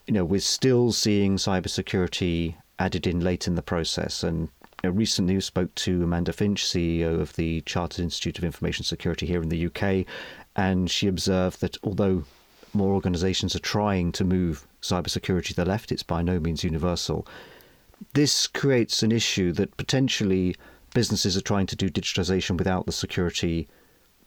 you 0.07 0.15
know, 0.15 0.25
we're 0.25 0.41
still 0.41 0.93
seeing 0.93 1.37
cybersecurity 1.37 2.57
added 2.79 3.07
in 3.07 3.21
late 3.21 3.47
in 3.47 3.55
the 3.55 3.63
process. 3.63 4.23
And 4.23 4.49
you 4.83 4.91
know, 4.91 4.97
recently, 4.97 5.35
we 5.35 5.41
spoke 5.41 5.75
to 5.77 6.03
Amanda 6.03 6.33
Finch, 6.33 6.65
CEO 6.65 7.21
of 7.21 7.35
the 7.37 7.61
Chartered 7.63 8.01
Institute 8.01 8.39
of 8.39 8.45
Information 8.45 8.85
Security 8.85 9.27
here 9.27 9.43
in 9.43 9.49
the 9.49 9.67
UK, 9.67 10.07
and 10.57 10.91
she 10.91 11.07
observed 11.07 11.61
that 11.61 11.77
although 11.85 12.25
more 12.75 12.95
organisations 12.95 13.55
are 13.55 13.61
trying 13.61 14.13
to 14.13 14.25
move 14.25 14.67
cybersecurity 14.81 15.49
to 15.49 15.55
the 15.55 15.65
left, 15.65 15.93
it's 15.93 16.03
by 16.03 16.23
no 16.23 16.41
means 16.41 16.65
universal. 16.65 17.27
This 18.15 18.47
creates 18.47 19.03
an 19.03 19.13
issue 19.13 19.53
that 19.53 19.77
potentially 19.77 20.57
businesses 20.95 21.37
are 21.37 21.43
trying 21.43 21.67
to 21.67 21.77
do 21.77 21.89
digitization 21.89 22.57
without 22.57 22.87
the 22.87 22.93
security 22.93 23.69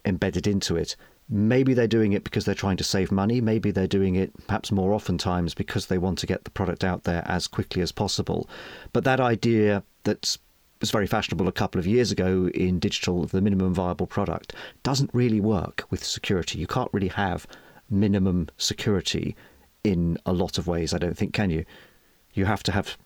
embedded 0.05 0.47
into 0.47 0.75
it 0.75 0.95
maybe 1.29 1.73
they're 1.73 1.87
doing 1.87 2.13
it 2.13 2.23
because 2.23 2.45
they're 2.45 2.55
trying 2.55 2.77
to 2.77 2.83
save 2.83 3.11
money. 3.11 3.41
Maybe 3.41 3.71
they're 3.71 3.87
doing 3.87 4.15
it 4.15 4.31
perhaps 4.47 4.71
more 4.71 4.93
often 4.93 5.17
times 5.17 5.53
because 5.53 5.87
they 5.87 5.97
want 5.97 6.19
to 6.19 6.27
get 6.27 6.43
the 6.43 6.51
product 6.51 6.83
out 6.83 7.03
there 7.03 7.23
as 7.25 7.47
quickly 7.47 7.81
as 7.81 7.91
possible. 7.91 8.49
But 8.93 9.03
that 9.05 9.19
idea 9.19 9.83
that 10.03 10.37
was 10.79 10.91
very 10.91 11.07
fashionable 11.07 11.47
a 11.47 11.51
couple 11.51 11.79
of 11.79 11.87
years 11.87 12.11
ago 12.11 12.49
in 12.53 12.79
digital, 12.79 13.25
the 13.25 13.41
minimum 13.41 13.73
viable 13.73 14.07
product, 14.07 14.53
doesn't 14.83 15.09
really 15.13 15.41
work 15.41 15.85
with 15.89 16.03
security. 16.03 16.59
You 16.59 16.67
can't 16.67 16.93
really 16.93 17.07
have 17.07 17.47
minimum 17.89 18.49
security 18.57 19.35
in 19.83 20.17
a 20.25 20.33
lot 20.33 20.57
of 20.57 20.67
ways, 20.67 20.93
I 20.93 20.97
don't 20.97 21.17
think, 21.17 21.33
can 21.33 21.49
you? 21.49 21.65
You 22.33 22.45
have 22.45 22.63
to 22.63 22.71
have 22.71 22.97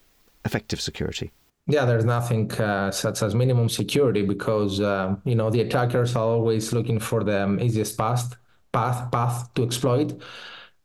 effective 0.46 0.82
security. 0.82 1.32
Yeah, 1.70 1.86
there's 1.86 2.04
nothing 2.06 2.52
uh, 2.54 2.90
such 2.90 3.22
as 3.22 3.36
minimum 3.36 3.70
security 3.70 4.24
because 4.26 4.80
uh, 4.82 5.16
you 5.24 5.36
know 5.36 5.52
the 5.52 5.62
attackers 5.62 6.16
are 6.16 6.24
always 6.24 6.74
looking 6.74 7.00
for 7.00 7.24
the 7.24 7.60
easiest 7.62 7.96
path 7.98 8.36
path 8.72 9.12
path 9.12 9.54
to 9.54 9.64
exploit, 9.64 10.20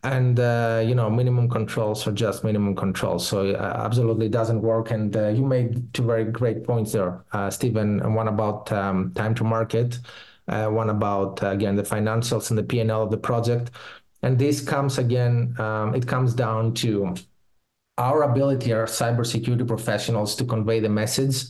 and 0.03 0.39
uh, 0.39 0.83
you 0.87 0.95
know 0.95 1.09
minimum 1.09 1.49
controls 1.49 2.07
are 2.07 2.13
just 2.13 2.45
minimum 2.45 2.77
controls. 2.77 3.27
So 3.27 3.53
uh, 3.55 3.83
absolutely 3.83 4.29
doesn't 4.29 4.61
work. 4.61 4.91
And 4.91 5.17
uh, 5.17 5.29
you 5.29 5.47
made 5.47 5.95
two 5.95 6.03
very 6.05 6.25
great 6.27 6.65
points 6.65 6.93
there, 6.93 7.25
uh, 7.33 7.49
Stephen. 7.51 8.15
One 8.15 8.29
about 8.29 8.71
um, 8.71 9.13
time 9.15 9.35
to 9.37 9.45
market, 9.45 9.99
one 10.47 10.91
about 10.91 11.43
again 11.43 11.77
the 11.77 11.83
financials 11.83 12.51
and 12.51 12.59
the 12.59 12.63
P 12.63 12.81
and 12.81 12.91
L 12.91 13.03
of 13.05 13.11
the 13.11 13.17
project. 13.17 13.71
And 14.23 14.39
this 14.39 14.61
comes 14.61 14.99
again. 14.99 15.55
Um, 15.59 15.95
it 15.95 16.07
comes 16.07 16.35
down 16.35 16.75
to 16.75 17.15
our 17.99 18.23
ability, 18.23 18.73
our 18.73 18.87
cybersecurity 18.87 19.67
professionals, 19.67 20.35
to 20.37 20.45
convey 20.45 20.81
the 20.81 20.89
message 20.89 21.45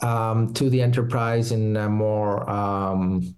um, 0.00 0.52
to 0.54 0.70
the 0.70 0.80
enterprise 0.80 1.52
in 1.52 1.74
more 1.90 2.48
um, 2.48 3.34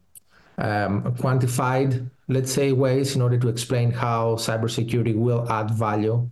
um, 0.58 1.02
quantified, 1.16 2.08
let's 2.28 2.52
say, 2.52 2.72
ways 2.72 3.14
in 3.16 3.22
order 3.22 3.38
to 3.38 3.48
explain 3.48 3.90
how 3.90 4.36
cybersecurity 4.36 5.14
will 5.14 5.50
add 5.50 5.70
value 5.70 6.30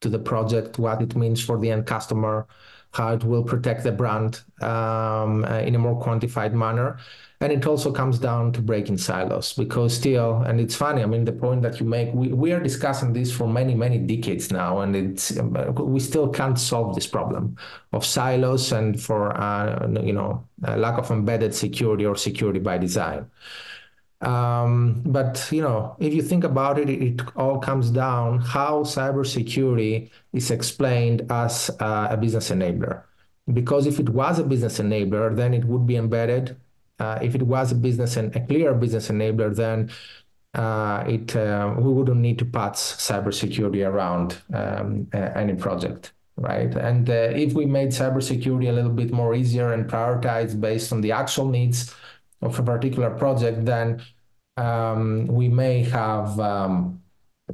to 0.00 0.08
the 0.08 0.18
project, 0.18 0.78
what 0.78 1.02
it 1.02 1.16
means 1.16 1.42
for 1.42 1.58
the 1.58 1.70
end 1.70 1.86
customer, 1.86 2.46
how 2.92 3.14
it 3.14 3.24
will 3.24 3.42
protect 3.42 3.84
the 3.84 3.92
brand 3.92 4.40
um, 4.60 5.44
uh, 5.44 5.60
in 5.60 5.74
a 5.74 5.78
more 5.78 6.00
quantified 6.02 6.52
manner. 6.52 6.98
And 7.40 7.52
it 7.52 7.64
also 7.66 7.92
comes 7.92 8.18
down 8.18 8.52
to 8.54 8.60
breaking 8.60 8.98
silos 8.98 9.52
because 9.52 9.94
still, 9.94 10.42
and 10.42 10.58
it's 10.60 10.74
funny, 10.74 11.02
I 11.02 11.06
mean, 11.06 11.24
the 11.24 11.32
point 11.32 11.62
that 11.62 11.78
you 11.78 11.86
make, 11.86 12.12
we, 12.12 12.28
we 12.32 12.50
are 12.52 12.58
discussing 12.58 13.12
this 13.12 13.30
for 13.30 13.46
many, 13.46 13.76
many 13.76 13.98
decades 13.98 14.50
now, 14.50 14.80
and 14.80 14.96
it's 14.96 15.38
um, 15.38 15.52
we 15.76 16.00
still 16.00 16.28
can't 16.28 16.58
solve 16.58 16.96
this 16.96 17.06
problem 17.06 17.56
of 17.92 18.04
silos 18.04 18.72
and 18.72 19.00
for, 19.00 19.36
uh, 19.40 19.86
you 20.02 20.12
know, 20.12 20.44
lack 20.76 20.98
of 20.98 21.12
embedded 21.12 21.54
security 21.54 22.04
or 22.04 22.16
security 22.16 22.58
by 22.58 22.76
design. 22.76 23.30
Um, 24.20 25.02
but 25.06 25.48
you 25.52 25.62
know, 25.62 25.96
if 26.00 26.12
you 26.12 26.22
think 26.22 26.44
about 26.44 26.78
it, 26.78 26.90
it 26.90 27.20
all 27.36 27.58
comes 27.58 27.90
down 27.90 28.40
how 28.40 28.82
cybersecurity 28.82 30.10
is 30.32 30.50
explained 30.50 31.30
as 31.30 31.70
uh, 31.80 32.08
a 32.10 32.16
business 32.16 32.50
enabler. 32.50 33.02
Because 33.52 33.86
if 33.86 33.98
it 34.00 34.08
was 34.08 34.38
a 34.38 34.44
business 34.44 34.78
enabler, 34.78 35.34
then 35.34 35.54
it 35.54 35.64
would 35.64 35.86
be 35.86 35.96
embedded. 35.96 36.56
Uh, 36.98 37.18
if 37.22 37.34
it 37.34 37.42
was 37.42 37.70
a 37.70 37.76
business 37.76 38.16
and 38.16 38.34
a 38.34 38.44
clear 38.44 38.74
business 38.74 39.08
enabler, 39.08 39.54
then 39.54 39.90
uh, 40.54 41.04
it 41.06 41.36
uh, 41.36 41.74
we 41.78 41.92
wouldn't 41.92 42.20
need 42.20 42.38
to 42.40 42.44
patch 42.44 42.74
cybersecurity 42.74 43.86
around 43.86 44.38
um, 44.52 45.06
any 45.12 45.54
project, 45.54 46.12
right? 46.36 46.74
And 46.74 47.08
uh, 47.08 47.30
if 47.34 47.52
we 47.52 47.66
made 47.66 47.90
cybersecurity 47.90 48.68
a 48.68 48.72
little 48.72 48.90
bit 48.90 49.12
more 49.12 49.34
easier 49.34 49.72
and 49.72 49.88
prioritized 49.88 50.60
based 50.60 50.92
on 50.92 51.00
the 51.00 51.12
actual 51.12 51.48
needs 51.48 51.94
of 52.40 52.58
a 52.58 52.62
particular 52.62 53.10
project, 53.10 53.64
then 53.64 54.02
um, 54.56 55.26
we 55.26 55.48
may 55.48 55.82
have 55.84 56.38
um, 56.40 57.00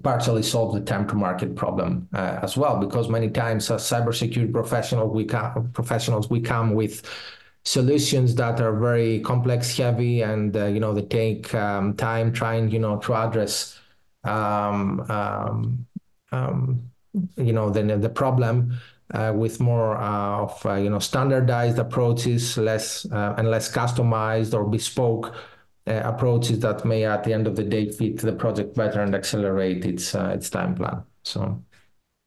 partially 0.02 0.42
solved 0.42 0.76
the 0.76 0.80
time 0.80 1.06
to 1.08 1.14
market 1.14 1.54
problem 1.54 2.08
uh, 2.14 2.38
as 2.42 2.56
well. 2.56 2.78
Because 2.78 3.08
many 3.08 3.30
times, 3.30 3.70
as 3.70 3.82
cybersecurity 3.82 4.52
professional, 4.52 5.08
we 5.08 5.24
come, 5.24 5.70
professionals, 5.72 6.28
we 6.30 6.40
come 6.40 6.74
with 6.74 7.02
solutions 7.64 8.34
that 8.34 8.60
are 8.60 8.72
very 8.72 9.20
complex, 9.20 9.76
heavy, 9.76 10.22
and 10.22 10.56
uh, 10.56 10.66
you 10.66 10.80
know 10.80 10.92
they 10.92 11.02
take 11.02 11.54
um, 11.54 11.94
time 11.94 12.32
trying 12.32 12.70
you 12.70 12.78
know 12.78 12.98
to 12.98 13.14
address 13.14 13.78
um, 14.24 15.00
um, 15.10 15.86
um, 16.32 16.82
you 17.36 17.52
know 17.52 17.70
the 17.70 17.82
the 17.96 18.08
problem 18.08 18.78
uh, 19.14 19.32
with 19.32 19.60
more 19.60 19.96
uh, 19.96 20.42
of 20.42 20.66
uh, 20.66 20.74
you 20.74 20.90
know 20.90 20.98
standardized 20.98 21.78
approaches, 21.78 22.58
less 22.58 23.04
and 23.04 23.50
less 23.50 23.72
customized 23.72 24.54
or 24.54 24.64
bespoke 24.64 25.34
approaches 25.86 26.60
that 26.60 26.84
may, 26.84 27.04
at 27.04 27.24
the 27.24 27.32
end 27.32 27.46
of 27.46 27.56
the 27.56 27.62
day, 27.62 27.90
fit 27.90 28.18
the 28.18 28.32
project 28.32 28.74
better 28.74 29.00
and 29.00 29.14
accelerate 29.14 29.84
its 29.84 30.14
its 30.14 30.50
time 30.50 30.74
plan. 30.74 31.02
So, 31.22 31.62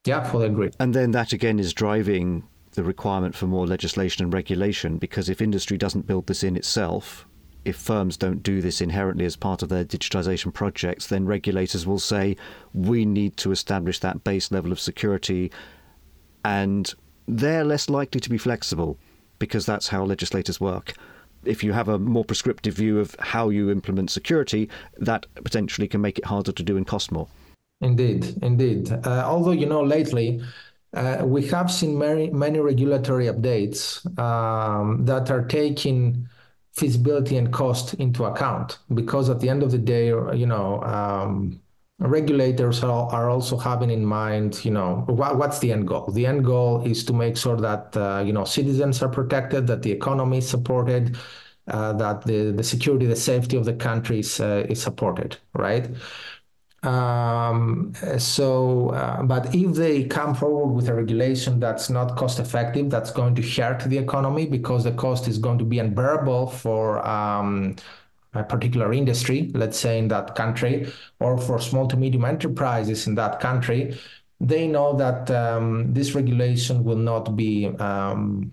yeah, 0.06 0.24
fully 0.24 0.48
agree. 0.48 0.72
And 0.80 0.94
then 0.94 1.12
that 1.12 1.34
again 1.34 1.60
is 1.60 1.74
driving 1.74 2.48
the 2.72 2.84
requirement 2.84 3.36
for 3.36 3.48
more 3.48 3.68
legislation 3.68 4.24
and 4.24 4.34
regulation 4.34 4.98
because 4.98 5.30
if 5.30 5.42
industry 5.42 5.78
doesn't 5.78 6.06
build 6.06 6.28
this 6.28 6.44
in 6.44 6.56
itself, 6.56 7.28
if 7.66 7.76
firms 7.76 8.16
don't 8.16 8.44
do 8.44 8.62
this 8.62 8.80
inherently 8.80 9.26
as 9.26 9.36
part 9.36 9.62
of 9.62 9.70
their 9.70 9.84
digitization 9.84 10.54
projects, 10.54 11.08
then 11.08 11.26
regulators 11.26 11.86
will 11.86 12.00
say 12.00 12.38
we 12.74 13.06
need 13.06 13.36
to 13.38 13.52
establish 13.52 14.00
that 14.00 14.24
base 14.24 14.52
level 14.52 14.72
of 14.72 14.80
security 14.80 15.52
and 16.48 16.94
they're 17.28 17.66
less 17.66 17.90
likely 17.90 18.22
to 18.22 18.30
be 18.30 18.38
flexible 18.38 18.98
because 19.38 19.66
that's 19.66 19.90
how 19.90 20.06
legislators 20.06 20.62
work. 20.62 20.94
If 21.44 21.62
you 21.62 21.74
have 21.74 21.90
a 21.90 22.00
more 22.00 22.24
prescriptive 22.24 22.74
view 22.74 23.00
of 23.00 23.16
how 23.20 23.50
you 23.50 23.70
implement 23.70 24.12
security, 24.12 24.70
that 24.98 25.26
potentially 25.36 25.90
can 25.90 26.00
make 26.00 26.18
it 26.18 26.26
harder 26.26 26.54
to 26.54 26.64
do 26.64 26.78
and 26.78 26.88
cost 26.88 27.12
more. 27.12 27.28
Indeed, 27.82 28.40
indeed. 28.42 28.92
Uh, 28.92 29.24
although, 29.26 29.52
you 29.52 29.66
know, 29.66 29.84
lately 29.84 30.42
uh, 30.94 31.24
we 31.26 31.46
have 31.48 31.70
seen 31.70 31.98
many, 31.98 32.30
many 32.30 32.60
regulatory 32.60 33.26
updates 33.26 33.80
um, 34.18 35.06
that 35.06 35.30
are 35.30 35.44
taking 35.44 36.30
feasibility 36.72 37.36
and 37.36 37.52
cost 37.52 37.94
into 37.96 38.24
account 38.24 38.80
because 38.94 39.30
at 39.30 39.42
the 39.42 39.50
end 39.50 39.64
of 39.64 39.72
the 39.72 39.78
day, 39.78 40.08
you 40.08 40.46
know, 40.46 40.82
um, 40.84 41.60
regulators 42.00 42.84
are, 42.84 43.10
are 43.12 43.30
also 43.30 43.58
having 43.58 43.90
in 43.90 44.06
mind, 44.06 44.64
you 44.64 44.72
know, 44.72 45.04
what, 45.08 45.38
what's 45.38 45.60
the 45.60 45.72
end 45.72 45.88
goal? 45.88 46.08
The 46.12 46.26
end 46.26 46.46
goal 46.46 46.86
is 46.86 47.04
to 47.06 47.14
make 47.14 47.38
sure 47.38 47.58
that, 47.58 47.98
uh, 47.98 48.24
you 48.26 48.34
know, 48.34 48.46
citizens 48.46 49.02
are 49.02 49.10
protected, 49.10 49.68
that 49.68 49.82
the 49.82 49.92
economy 49.92 50.38
is 50.38 50.48
supported, 50.48 51.18
uh, 51.68 51.94
that 51.94 52.24
the, 52.24 52.52
the 52.52 52.64
security, 52.64 53.08
the 53.08 53.16
safety 53.16 53.58
of 53.58 53.66
the 53.66 53.74
country 53.74 54.20
is, 54.20 54.40
uh, 54.40 54.66
is 54.70 54.82
supported, 54.82 55.38
right? 55.54 55.90
Um, 56.84 57.94
so, 58.20 58.90
uh, 58.90 59.24
but 59.24 59.54
if 59.54 59.74
they 59.74 60.04
come 60.04 60.36
forward 60.36 60.74
with 60.74 60.88
a 60.90 60.94
regulation 60.94 61.60
that's 61.60 61.90
not 61.90 62.16
cost 62.16 62.40
effective, 62.40 62.92
that's 62.92 63.12
going 63.12 63.34
to 63.36 63.42
hurt 63.42 63.82
the 63.84 63.98
economy 63.98 64.46
because 64.46 64.84
the 64.84 64.92
cost 64.92 65.28
is 65.28 65.40
going 65.40 65.58
to 65.58 65.66
be 65.66 65.80
unbearable 65.80 66.48
for 66.48 67.06
um, 67.06 67.76
a 68.38 68.44
particular 68.44 68.94
industry, 68.94 69.52
let's 69.54 69.80
say 69.80 70.00
in 70.00 70.08
that 70.10 70.36
country, 70.36 70.92
or 71.20 71.38
for 71.38 71.60
small 71.60 71.88
to 71.88 71.98
medium 71.98 72.26
enterprises 72.26 73.08
in 73.08 73.16
that 73.16 73.40
country, 73.40 73.98
they 74.40 74.68
know 74.68 74.96
that 74.96 75.30
um, 75.32 75.94
this 75.94 76.14
regulation 76.14 76.84
will 76.84 76.98
not 76.98 77.36
be 77.36 77.68
um, 77.80 78.52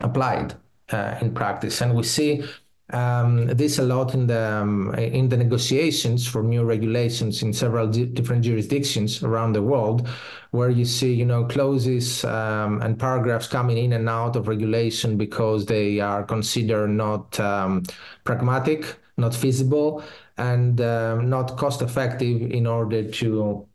applied 0.00 0.54
uh, 0.90 1.16
in 1.20 1.32
practice. 1.32 1.80
And 1.80 1.94
we 1.94 2.02
see 2.02 2.44
um, 2.90 3.46
this 3.46 3.78
a 3.78 3.82
lot 3.82 4.14
in 4.14 4.28
the 4.28 4.52
um, 4.52 4.94
in 4.94 5.28
the 5.28 5.36
negotiations 5.36 6.26
for 6.26 6.42
new 6.42 6.62
regulations 6.62 7.42
in 7.42 7.52
several 7.52 7.88
di- 7.88 8.06
different 8.06 8.44
jurisdictions 8.44 9.24
around 9.24 9.54
the 9.54 9.62
world, 9.62 10.06
where 10.52 10.70
you 10.70 10.84
see 10.84 11.12
you 11.12 11.24
know 11.24 11.44
clauses 11.44 12.24
um, 12.24 12.80
and 12.82 12.98
paragraphs 12.98 13.48
coming 13.48 13.76
in 13.78 13.92
and 13.94 14.08
out 14.08 14.36
of 14.36 14.46
regulation 14.46 15.16
because 15.16 15.66
they 15.66 15.98
are 15.98 16.22
considered 16.22 16.88
not 16.88 17.38
um, 17.40 17.82
pragmatic, 18.22 18.96
not 19.16 19.34
feasible, 19.34 20.02
and 20.36 20.80
um, 20.80 21.28
not 21.28 21.56
cost 21.56 21.82
effective 21.82 22.50
in 22.50 22.66
order 22.66 23.02
to 23.10 23.66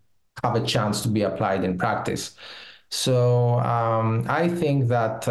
have 0.43 0.55
a 0.55 0.65
chance 0.65 1.01
to 1.01 1.07
be 1.07 1.23
applied 1.23 1.63
in 1.63 1.77
practice. 1.77 2.35
So 2.89 3.59
um, 3.59 4.25
I 4.29 4.47
think 4.47 4.87
that 4.89 5.27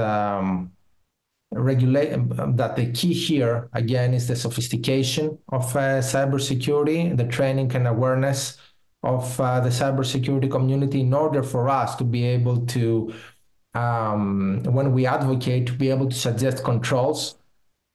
regulate 1.52 2.12
um, 2.12 2.56
that 2.56 2.76
the 2.76 2.92
key 2.92 3.12
here 3.12 3.68
again 3.72 4.14
is 4.14 4.28
the 4.28 4.36
sophistication 4.36 5.38
of 5.48 5.64
uh, 5.76 6.00
cybersecurity, 6.00 7.16
the 7.16 7.26
training 7.26 7.74
and 7.74 7.86
awareness 7.88 8.56
of 9.02 9.40
uh, 9.40 9.60
the 9.60 9.70
cybersecurity 9.70 10.50
community 10.50 11.00
in 11.00 11.12
order 11.12 11.42
for 11.42 11.68
us 11.68 11.96
to 11.96 12.04
be 12.04 12.24
able 12.24 12.64
to, 12.66 13.12
um, 13.74 14.62
when 14.64 14.92
we 14.92 15.06
advocate, 15.06 15.66
to 15.66 15.72
be 15.72 15.90
able 15.90 16.08
to 16.08 16.16
suggest 16.16 16.62
controls 16.62 17.38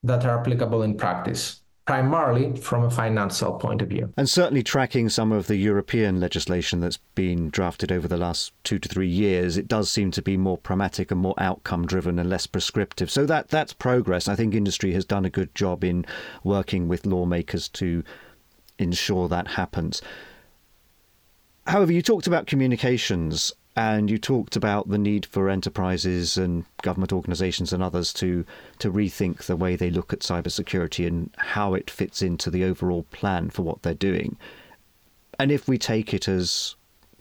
that 0.04 0.25
are 0.25 0.39
applicable 0.39 0.82
in 0.84 0.97
practice 0.97 1.62
primarily 1.86 2.56
from 2.56 2.84
a 2.84 2.89
financial 2.89 3.54
point 3.54 3.82
of 3.82 3.89
view. 3.89 4.12
And 4.17 4.28
certainly 4.28 4.63
tracking 4.63 5.08
some 5.10 5.32
of 5.32 5.45
the 5.45 5.56
European 5.56 6.19
legislation 6.19 6.80
that's 6.80 6.98
been 7.13 7.50
drafted 7.50 7.91
over 7.91 8.08
the 8.08 8.17
last 8.17 8.54
two 8.63 8.80
to 8.80 8.89
three 8.89 9.08
years, 9.08 9.56
it 9.56 9.67
does 9.67 9.89
seem 9.89 10.10
to 10.12 10.21
be 10.21 10.36
more 10.36 10.58
pragmatic 10.58 11.12
and 11.12 11.19
more 11.19 11.36
outcome 11.38 11.86
driven 11.86 12.17
and 12.17 12.30
less 12.30 12.48
prescriptive. 12.48 13.12
So 13.12 13.26
that 13.28 13.50
that's 13.50 13.74
progress. 13.74 14.28
I 14.28 14.36
think 14.36 14.56
industry 14.56 14.93
has 14.93 15.06
done 15.06 15.26
a 15.26 15.30
good 15.30 15.54
job 15.54 15.84
in 15.84 16.06
working 16.43 16.88
with 16.88 17.06
lawmakers 17.06 17.69
to 17.69 18.04
ensure 18.80 19.28
that 19.28 19.50
happens. 19.50 20.02
However, 21.67 21.91
you 21.91 22.02
talked 22.02 22.28
about 22.28 22.48
communications 22.48 23.54
and 23.75 24.09
you 24.09 24.17
talked 24.17 24.55
about 24.55 24.88
the 24.88 24.97
need 24.97 25.25
for 25.25 25.49
enterprises 25.49 26.38
and 26.38 26.63
government 26.81 27.11
organizations 27.11 27.73
and 27.73 27.83
others 27.83 28.13
to 28.13 28.45
to 28.79 28.91
rethink 28.91 29.43
the 29.43 29.55
way 29.55 29.75
they 29.75 29.89
look 29.89 30.13
at 30.13 30.19
cybersecurity 30.19 31.05
and 31.05 31.29
how 31.38 31.73
it 31.73 31.89
fits 31.89 32.21
into 32.21 32.49
the 32.49 32.63
overall 32.63 33.03
plan 33.11 33.49
for 33.49 33.63
what 33.63 33.81
they're 33.81 33.93
doing. 33.93 34.38
And 35.39 35.51
if 35.51 35.67
we 35.67 35.77
take 35.77 36.13
it 36.13 36.27
as 36.27 36.75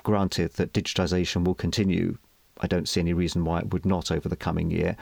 granted 0.05 0.53
that 0.55 0.73
digitization 0.73 1.45
will 1.45 1.55
continue, 1.55 2.19
I 2.61 2.69
don't 2.69 2.89
see 2.89 3.01
any 3.01 3.13
reason 3.13 3.45
why 3.45 3.61
it 3.61 3.73
would 3.73 3.85
not 3.85 4.13
over 4.13 4.29
the 4.29 4.37
coming 4.37 4.71
year. 4.71 4.97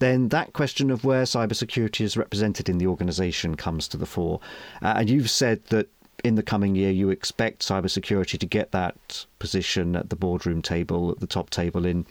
Then 0.00 0.28
that 0.28 0.52
question 0.52 0.90
of 0.90 1.04
where 1.04 1.24
cybersecurity 1.24 2.02
is 2.02 2.16
represented 2.16 2.68
in 2.68 2.78
the 2.78 2.86
organization 2.86 3.56
comes 3.56 3.88
to 3.88 3.96
the 3.96 4.06
fore. 4.06 4.40
Uh, 4.80 4.94
and 4.96 5.10
you've 5.10 5.30
said 5.30 5.64
that 5.66 5.88
in 6.24 6.34
the 6.34 6.42
coming 6.42 6.74
year, 6.74 6.90
you 6.90 7.10
expect 7.10 7.62
cybersecurity 7.62 8.38
to 8.38 8.46
get 8.46 8.72
that 8.72 9.26
position 9.38 9.96
at 9.96 10.10
the 10.10 10.16
boardroom 10.16 10.62
table, 10.62 11.10
at 11.10 11.20
the 11.20 11.26
top 11.26 11.50
table 11.50 11.84
in 11.84 12.06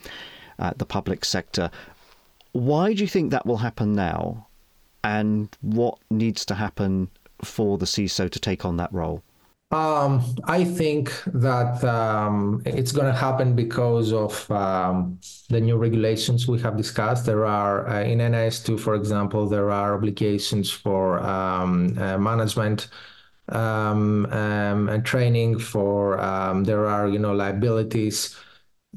uh, 0.60 0.74
the 0.78 0.86
public 0.86 1.26
sector. 1.26 1.70
Why 2.54 2.94
do 2.94 3.02
you 3.02 3.08
think 3.08 3.32
that 3.32 3.46
will 3.46 3.58
happen 3.58 3.94
now? 3.94 4.48
And 5.04 5.50
what 5.62 6.00
needs 6.10 6.46
to 6.46 6.56
happen 6.56 7.10
for 7.44 7.78
the 7.78 7.86
CISO 7.86 8.30
to 8.30 8.40
take 8.40 8.66
on 8.66 8.78
that 8.78 8.92
role? 8.92 9.24
Um, 9.72 10.24
I 10.46 10.64
think 10.64 11.12
that 11.26 11.84
um, 11.84 12.62
it's 12.66 12.94
going 12.94 13.08
to 13.08 13.18
happen 13.18 13.54
because 13.54 14.14
of 14.14 14.50
um, 14.50 15.20
the 15.50 15.60
new 15.60 15.76
regulations 15.76 16.48
we 16.48 16.60
have 16.62 16.78
discussed. 16.78 17.26
There 17.26 17.46
are 17.46 17.86
uh, 17.86 18.04
in 18.04 18.20
NIS2, 18.20 18.80
for 18.80 18.96
example, 18.96 19.46
there 19.48 19.70
are 19.70 19.94
obligations 19.94 20.72
for 20.72 21.20
um, 21.20 21.98
uh, 21.98 22.18
management 22.18 22.88
um, 23.50 24.26
um, 24.28 24.90
and 24.90 25.06
training 25.06 25.60
for 25.60 26.20
um, 26.20 26.64
there 26.64 26.86
are 26.86 27.08
you 27.08 27.20
know 27.20 27.34
liabilities 27.34 28.36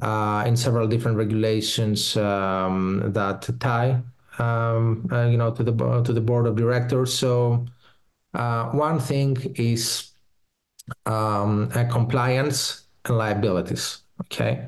uh, 0.01 0.43
in 0.47 0.55
several 0.55 0.87
different 0.87 1.17
regulations 1.17 2.17
um, 2.17 3.03
that 3.13 3.49
tie, 3.59 4.01
um, 4.39 5.07
uh, 5.11 5.25
you 5.25 5.37
know, 5.37 5.51
to 5.51 5.63
the 5.63 6.01
to 6.03 6.13
the 6.13 6.21
board 6.21 6.47
of 6.47 6.55
directors. 6.55 7.13
So 7.13 7.65
uh, 8.33 8.69
one 8.71 8.99
thing 8.99 9.37
is 9.55 10.11
um, 11.05 11.69
compliance 11.89 12.83
and 13.05 13.17
liabilities. 13.17 13.99
Okay. 14.21 14.65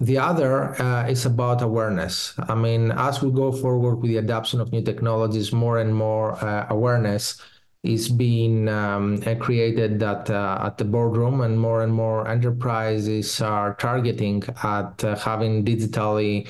The 0.00 0.18
other 0.18 0.80
uh, 0.82 1.06
is 1.06 1.24
about 1.24 1.62
awareness. 1.62 2.34
I 2.48 2.54
mean, 2.54 2.90
as 2.90 3.22
we 3.22 3.30
go 3.30 3.52
forward 3.52 3.96
with 3.96 4.10
the 4.10 4.16
adoption 4.16 4.60
of 4.60 4.72
new 4.72 4.82
technologies, 4.82 5.52
more 5.52 5.78
and 5.78 5.94
more 5.94 6.32
uh, 6.44 6.66
awareness 6.68 7.40
is 7.84 8.08
being 8.08 8.68
um, 8.68 9.22
uh, 9.26 9.34
created 9.34 10.02
at, 10.02 10.30
uh, 10.30 10.58
at 10.62 10.78
the 10.78 10.84
boardroom, 10.84 11.42
and 11.42 11.60
more 11.60 11.82
and 11.82 11.92
more 11.92 12.26
enterprises 12.26 13.40
are 13.42 13.74
targeting 13.74 14.42
at 14.62 15.04
uh, 15.04 15.14
having 15.16 15.64
digitally 15.64 16.48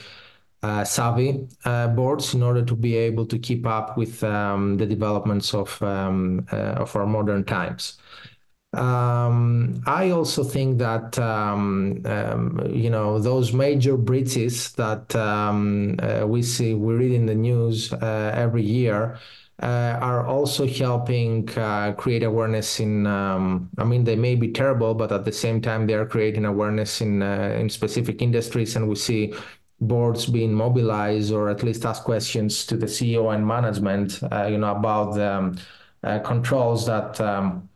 uh, 0.63 0.85
savvy 0.85 1.47
uh, 1.65 1.89
boards 1.89 2.35
in 2.35 2.43
order 2.43 2.65
to 2.65 2.75
be 2.75 2.97
able 2.97 3.27
to 3.27 3.39
keep 3.39 3.67
up 3.67 3.99
with 3.99 4.23
um, 4.23 4.77
the 4.77 4.87
developments 4.87 5.53
of 5.53 5.83
um, 5.83 6.47
uh, 6.53 6.81
of 6.83 6.95
our 6.97 7.07
modern 7.07 7.45
times. 7.45 7.99
Um, 8.73 9.83
I 9.87 10.11
also 10.11 10.43
think 10.43 10.79
that 10.79 11.19
um, 11.19 12.01
um, 12.07 12.61
you 12.73 12.91
know 12.91 13.19
those 13.19 13.53
major 13.53 13.97
breaches 13.97 14.73
that 14.73 15.15
we 16.27 16.43
see, 16.43 16.75
we 16.75 16.95
read 16.95 17.13
in 17.13 17.27
the 17.27 17.35
news 17.35 17.93
every 17.93 18.63
year, 18.63 19.19
uh, 19.63 19.99
are 20.01 20.27
also 20.27 20.67
helping 20.67 21.49
uh, 21.57 21.93
create 21.93 22.23
awareness 22.23 22.81
in. 22.81 23.07
Um, 23.07 23.71
I 23.79 23.85
mean, 23.85 24.05
they 24.05 24.17
may 24.17 24.35
be 24.35 24.53
terrible, 24.53 24.95
but 24.95 25.13
at 25.13 25.25
the 25.25 25.33
same 25.33 25.61
time, 25.61 25.87
they 25.87 25.95
are 25.95 26.07
creating 26.07 26.45
awareness 26.45 27.01
in 27.01 27.23
uh, 27.23 27.57
in 27.59 27.69
specific 27.69 28.21
industries, 28.23 28.77
and 28.77 28.89
we 28.89 28.97
see 28.97 29.35
boards 29.81 30.27
being 30.27 30.53
mobilized 30.53 31.33
or 31.33 31.51
at 31.51 31.63
least 31.63 31.85
ask 31.85 32.05
questions 32.05 32.65
to 32.67 32.77
the 32.77 32.87
CEO 32.87 33.35
and 33.35 33.47
management, 33.47 34.21
uh, 34.33 34.47
you 34.47 34.59
know, 34.59 34.75
about 34.75 35.15
the 35.15 35.33
um, 35.33 35.59
controls 36.23 36.87
that. 36.87 37.21
Um, 37.21 37.69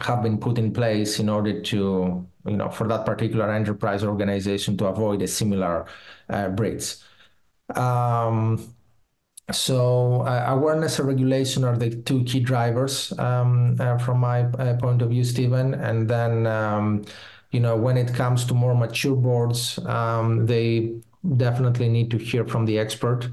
have 0.00 0.22
been 0.22 0.38
put 0.38 0.58
in 0.58 0.72
place 0.72 1.20
in 1.20 1.28
order 1.28 1.60
to, 1.60 2.26
you 2.46 2.56
know, 2.56 2.70
for 2.70 2.88
that 2.88 3.04
particular 3.04 3.52
enterprise 3.52 4.02
organization 4.02 4.76
to 4.78 4.86
avoid 4.86 5.20
a 5.22 5.28
similar 5.28 5.86
uh, 6.28 6.48
breach. 6.48 6.96
So 9.52 10.22
uh, 10.22 10.44
awareness 10.48 10.98
and 10.98 11.08
regulation 11.08 11.64
are 11.64 11.76
the 11.76 11.90
two 12.02 12.24
key 12.24 12.40
drivers 12.40 13.12
um, 13.18 13.76
uh, 13.80 13.98
from 13.98 14.18
my 14.20 14.42
uh, 14.42 14.76
point 14.76 15.02
of 15.02 15.10
view, 15.10 15.24
Stephen. 15.24 15.74
And 15.74 16.08
then, 16.08 16.46
um, 16.46 17.04
you 17.50 17.60
know, 17.60 17.76
when 17.76 17.96
it 17.96 18.14
comes 18.14 18.44
to 18.46 18.54
more 18.54 18.74
mature 18.74 19.16
boards, 19.16 19.78
um, 19.86 20.46
they 20.46 20.94
definitely 21.36 21.88
need 21.88 22.10
to 22.12 22.18
hear 22.18 22.46
from 22.46 22.64
the 22.66 22.78
expert 22.78 23.28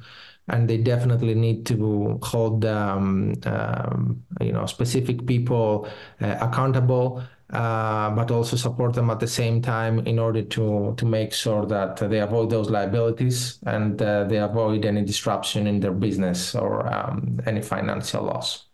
and 0.50 0.70
they 0.70 0.78
definitely 0.78 1.36
need 1.36 1.66
to 1.66 2.20
hold 2.24 2.64
um, 2.66 3.34
um, 3.46 4.24
you 4.40 4.52
know 4.52 4.66
specific 4.66 5.26
people 5.28 5.88
uh, 6.22 6.38
accountable 6.42 7.22
uh, 7.52 8.10
but 8.12 8.30
also 8.32 8.58
support 8.58 8.94
them 8.94 9.10
at 9.10 9.20
the 9.20 9.28
same 9.28 9.62
time 9.62 10.00
in 10.00 10.20
order 10.20 10.42
to 10.42 10.94
to 10.98 11.06
make 11.06 11.32
sure 11.34 11.66
that 11.66 11.96
they 11.98 12.20
avoid 12.20 12.50
those 12.50 12.70
liabilities 12.70 13.60
and 13.66 14.02
uh, 14.02 14.26
they 14.26 14.38
avoid 14.38 14.86
any 14.86 15.04
disruption 15.04 15.68
in 15.68 15.80
their 15.80 15.94
business 15.94 16.56
or 16.56 16.86
um, 16.94 17.40
any 17.46 17.62
financial 17.62 18.24
loss. 18.24 18.66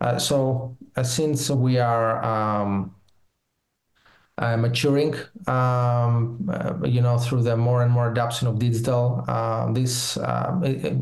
Uh, 0.00 0.18
so 0.18 0.76
uh, 0.96 1.02
since 1.02 1.50
we 1.50 1.78
are 1.78 2.24
um, 2.24 2.94
uh, 4.38 4.56
maturing, 4.56 5.14
um, 5.46 6.48
uh, 6.52 6.74
you 6.84 7.00
know, 7.00 7.18
through 7.18 7.42
the 7.42 7.56
more 7.56 7.82
and 7.82 7.92
more 7.92 8.10
adoption 8.10 8.48
of 8.48 8.58
digital. 8.58 9.24
Uh, 9.28 9.72
this, 9.72 10.16
uh, 10.16 10.58
it, 10.62 10.96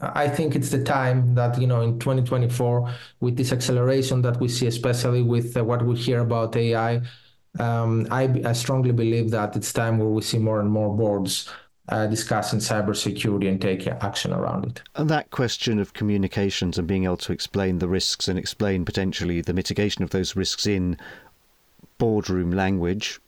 I 0.00 0.28
think 0.28 0.56
it's 0.56 0.70
the 0.70 0.82
time 0.82 1.34
that, 1.34 1.60
you 1.60 1.66
know, 1.66 1.82
in 1.82 1.98
2024, 1.98 2.90
with 3.20 3.36
this 3.36 3.52
acceleration 3.52 4.22
that 4.22 4.40
we 4.40 4.48
see, 4.48 4.66
especially 4.66 5.22
with 5.22 5.56
uh, 5.56 5.64
what 5.64 5.84
we 5.84 5.96
hear 5.96 6.20
about 6.20 6.56
AI, 6.56 7.02
um, 7.58 8.06
I, 8.10 8.42
I, 8.46 8.52
strongly 8.52 8.92
believe 8.92 9.30
that 9.32 9.54
it's 9.54 9.70
time 9.74 9.98
where 9.98 10.08
we 10.08 10.22
see 10.22 10.38
more 10.38 10.60
and 10.60 10.70
more 10.70 10.96
boards 10.96 11.50
uh, 11.90 12.06
discussing 12.06 12.60
cybersecurity 12.60 13.46
and 13.46 13.60
taking 13.60 13.92
action 14.00 14.32
around 14.32 14.64
it. 14.64 14.82
And 14.96 15.10
that 15.10 15.30
question 15.30 15.78
of 15.78 15.92
communications 15.92 16.78
and 16.78 16.88
being 16.88 17.04
able 17.04 17.18
to 17.18 17.32
explain 17.32 17.78
the 17.78 17.88
risks 17.88 18.26
and 18.28 18.38
explain 18.38 18.86
potentially 18.86 19.42
the 19.42 19.52
mitigation 19.52 20.02
of 20.02 20.10
those 20.10 20.34
risks 20.34 20.66
in 20.66 20.96
boardroom 21.98 22.52
language, 22.52 23.20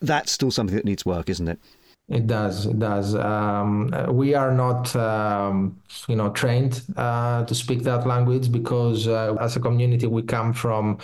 that's 0.00 0.32
still 0.32 0.50
something 0.50 0.74
that 0.74 0.84
needs 0.84 1.06
work, 1.06 1.28
isn't 1.28 1.46
it? 1.46 1.60
It 2.08 2.26
does. 2.26 2.64
It 2.64 2.78
does. 2.78 3.14
Um, 3.14 3.92
we 4.08 4.34
are 4.34 4.50
not, 4.50 4.96
um, 4.96 5.78
you 6.08 6.16
know, 6.16 6.30
trained 6.30 6.82
uh, 6.96 7.44
to 7.44 7.54
speak 7.54 7.82
that 7.82 8.06
language 8.06 8.50
because, 8.50 9.06
uh, 9.06 9.34
as 9.38 9.56
a 9.56 9.60
community, 9.60 10.06
we 10.06 10.22
come 10.22 10.54
from 10.54 10.98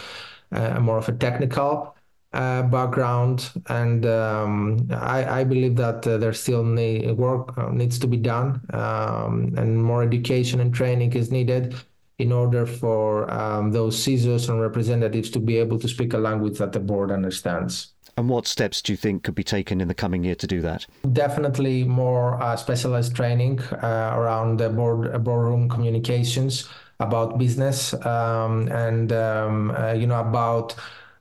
uh, 0.51 0.81
more 0.81 0.97
of 0.97 1.09
a 1.09 1.12
technical 1.12 1.95
uh, 2.33 2.62
background, 2.62 3.51
and 3.69 4.07
um, 4.07 4.88
I, 4.90 5.40
I, 5.40 5.45
believe 5.45 5.77
that 5.77 6.07
uh, 6.07 6.19
there 6.19 6.33
still 6.33 6.64
need, 6.64 7.12
work 7.12 7.57
uh, 7.57 7.71
needs 7.71 7.99
to 8.01 8.09
be 8.09 8.17
done, 8.17 8.61
um, 8.73 9.55
and 9.57 9.83
more 9.83 10.03
education 10.03 10.61
and 10.61 10.75
training 10.75 11.12
is 11.12 11.31
needed 11.31 11.77
in 12.19 12.33
order 12.33 12.67
for 12.67 13.31
um, 13.31 13.71
those 13.71 13.97
CISOs 13.97 14.49
and 14.49 14.61
representatives 14.61 15.31
to 15.31 15.38
be 15.38 15.59
able 15.59 15.79
to 15.79 15.88
speak 15.88 16.12
a 16.12 16.19
language 16.19 16.59
that 16.59 16.73
the 16.73 16.81
board 16.81 17.12
understands. 17.12 17.93
And 18.16 18.29
what 18.29 18.46
steps 18.46 18.81
do 18.81 18.92
you 18.92 18.96
think 18.96 19.24
could 19.24 19.35
be 19.35 19.44
taken 19.44 19.81
in 19.81 19.88
the 19.88 19.94
coming 19.94 20.24
year 20.24 20.37
to 20.37 20.46
do 20.46 20.61
that? 20.62 20.87
Definitely 21.12 21.85
more 21.85 22.40
uh, 22.42 22.57
specialized 22.57 23.14
training 23.16 23.61
uh, 23.61 24.12
around 24.14 24.59
the 24.59 24.68
board 24.70 25.14
uh, 25.14 25.18
boardroom 25.18 25.68
communications 25.68 26.68
about 27.00 27.38
business 27.38 27.92
um, 28.07 28.68
and 28.68 29.12
um, 29.12 29.70
uh, 29.72 29.92
you 29.92 30.07
know 30.07 30.20
about 30.20 30.74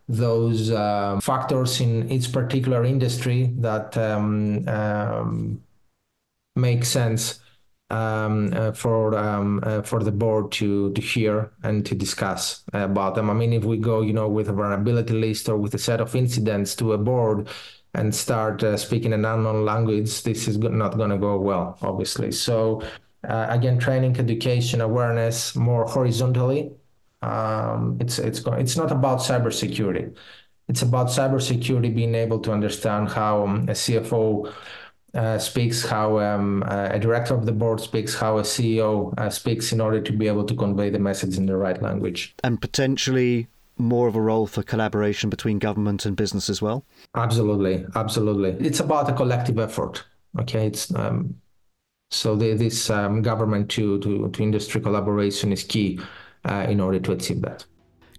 those 0.08 0.70
uh, 0.70 1.20
factors 1.22 1.82
in 1.82 2.12
each 2.12 2.32
particular 2.32 2.84
industry 2.84 3.54
that 3.58 3.98
um, 3.98 4.68
um 4.68 5.62
make 6.56 6.86
sense 6.86 7.40
um, 7.40 7.43
for 8.74 9.18
um, 9.18 9.60
uh, 9.64 9.82
for 9.82 10.04
the 10.04 10.12
board 10.12 10.52
to 10.54 10.92
to 10.94 11.02
hear 11.02 11.52
and 11.64 11.86
to 11.86 11.96
discuss 11.96 12.64
about 12.74 13.16
them. 13.16 13.30
I 13.30 13.34
mean, 13.34 13.54
if 13.54 13.64
we 13.64 13.78
go, 13.78 14.02
you 14.02 14.14
know, 14.14 14.28
with 14.28 14.50
a 14.50 14.54
vulnerability 14.54 15.14
list 15.14 15.50
or 15.50 15.58
with 15.58 15.74
a 15.74 15.80
set 15.80 16.02
of 16.02 16.16
incidents 16.16 16.76
to 16.76 16.94
a 16.94 16.98
board 16.98 17.48
and 17.94 18.14
start 18.14 18.64
uh, 18.64 18.76
speaking 18.78 19.14
an 19.14 19.26
unknown 19.26 19.66
language, 19.66 20.24
this 20.24 20.48
is 20.48 20.58
not 20.58 20.98
going 20.98 21.12
to 21.12 21.18
go 21.18 21.38
well, 21.40 21.78
obviously. 21.82 22.32
So 22.32 22.82
uh, 23.28 23.48
again, 23.50 23.80
training, 23.80 24.18
education, 24.18 24.82
awareness, 24.82 25.56
more 25.56 25.86
horizontally. 25.86 26.72
Um, 27.22 27.98
it's 28.02 28.20
it's 28.20 28.42
it's 28.46 28.76
not 28.76 28.92
about 28.92 29.20
cybersecurity. 29.20 30.16
It's 30.68 30.82
about 30.82 31.08
cybersecurity 31.08 31.94
being 31.94 32.16
able 32.16 32.40
to 32.40 32.52
understand 32.52 33.10
how 33.10 33.44
um, 33.44 33.64
a 33.70 33.74
CFO 33.74 34.52
uh, 35.14 35.38
speaks, 35.38 35.86
how 35.86 36.20
um, 36.20 36.64
uh, 36.68 36.90
a 36.92 37.00
director 37.00 37.34
of 37.34 37.46
the 37.46 37.52
board 37.52 37.80
speaks, 37.80 38.16
how 38.16 38.38
a 38.38 38.42
CEO 38.42 39.14
uh, 39.20 39.30
speaks 39.30 39.72
in 39.72 39.80
order 39.80 40.02
to 40.02 40.12
be 40.12 40.28
able 40.28 40.44
to 40.44 40.56
convey 40.56 40.90
the 40.90 41.00
message 41.00 41.38
in 41.38 41.46
the 41.46 41.56
right 41.56 41.82
language. 41.82 42.36
And 42.44 42.60
potentially 42.60 43.48
more 43.78 44.08
of 44.08 44.16
a 44.16 44.22
role 44.22 44.48
for 44.48 44.64
collaboration 44.64 45.30
between 45.30 45.60
government 45.60 46.06
and 46.06 46.16
business 46.16 46.50
as 46.50 46.62
well? 46.62 46.86
Absolutely, 47.16 47.86
absolutely. 47.96 48.52
It's 48.66 48.80
about 48.80 49.10
a 49.10 49.14
collective 49.14 49.60
effort. 49.60 50.04
Okay, 50.40 50.68
it's 50.68 50.94
um, 50.96 51.36
so 52.10 52.36
the, 52.36 52.54
this 52.54 52.90
um, 52.90 53.22
government 53.22 53.70
to, 53.72 54.00
to, 54.00 54.30
to 54.30 54.44
industry 54.44 54.82
collaboration 54.82 55.52
is 55.52 55.64
key 55.64 56.00
uh, 56.46 56.66
in 56.70 56.80
order 56.80 57.00
to 57.00 57.12
achieve 57.12 57.42
that. 57.42 57.66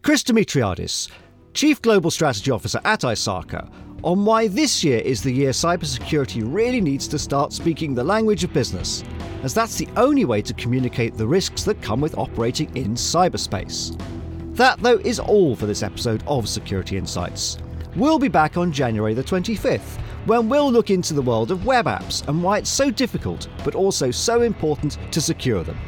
Chris 0.02 0.22
Dimitriadis, 0.22 1.10
Chief 1.54 1.80
Global 1.80 2.10
Strategy 2.10 2.50
Officer 2.50 2.80
at 2.84 3.00
ISACA, 3.00 3.72
on 4.04 4.22
why 4.26 4.46
this 4.46 4.84
year 4.84 4.98
is 4.98 5.22
the 5.22 5.32
year 5.32 5.50
cybersecurity 5.50 6.42
really 6.44 6.80
needs 6.80 7.08
to 7.08 7.18
start 7.18 7.54
speaking 7.54 7.94
the 7.94 8.04
language 8.04 8.44
of 8.44 8.52
business, 8.52 9.02
as 9.42 9.54
that's 9.54 9.76
the 9.76 9.88
only 9.96 10.26
way 10.26 10.42
to 10.42 10.52
communicate 10.52 11.16
the 11.16 11.26
risks 11.26 11.64
that 11.64 11.80
come 11.80 12.02
with 12.02 12.18
operating 12.18 12.74
in 12.76 12.94
cyberspace. 12.94 13.98
That, 14.56 14.78
though, 14.80 14.98
is 14.98 15.18
all 15.18 15.56
for 15.56 15.64
this 15.64 15.82
episode 15.82 16.22
of 16.26 16.50
Security 16.50 16.98
Insights. 16.98 17.56
We'll 17.96 18.18
be 18.18 18.28
back 18.28 18.58
on 18.58 18.72
January 18.72 19.14
the 19.14 19.24
25th, 19.24 19.98
when 20.26 20.50
we'll 20.50 20.70
look 20.70 20.90
into 20.90 21.14
the 21.14 21.22
world 21.22 21.50
of 21.50 21.64
web 21.64 21.86
apps 21.86 22.28
and 22.28 22.42
why 22.42 22.58
it's 22.58 22.70
so 22.70 22.90
difficult, 22.90 23.48
but 23.64 23.74
also 23.74 24.10
so 24.10 24.42
important 24.42 24.98
to 25.12 25.20
secure 25.20 25.64
them. 25.64 25.78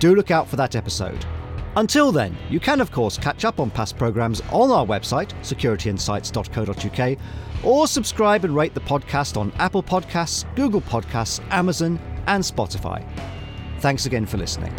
Do 0.00 0.16
look 0.16 0.32
out 0.32 0.48
for 0.48 0.56
that 0.56 0.74
episode. 0.74 1.24
Until 1.76 2.12
then, 2.12 2.36
you 2.50 2.60
can 2.60 2.80
of 2.80 2.90
course 2.90 3.16
catch 3.16 3.44
up 3.44 3.60
on 3.60 3.70
past 3.70 3.96
programmes 3.96 4.42
on 4.50 4.70
our 4.70 4.84
website, 4.84 5.30
securityinsights.co.uk, 5.42 7.18
or 7.64 7.86
subscribe 7.86 8.44
and 8.44 8.54
rate 8.54 8.74
the 8.74 8.80
podcast 8.80 9.36
on 9.36 9.52
Apple 9.58 9.82
Podcasts, 9.82 10.44
Google 10.56 10.80
Podcasts, 10.80 11.40
Amazon, 11.50 11.98
and 12.26 12.42
Spotify. 12.42 13.06
Thanks 13.80 14.06
again 14.06 14.26
for 14.26 14.36
listening. 14.36 14.72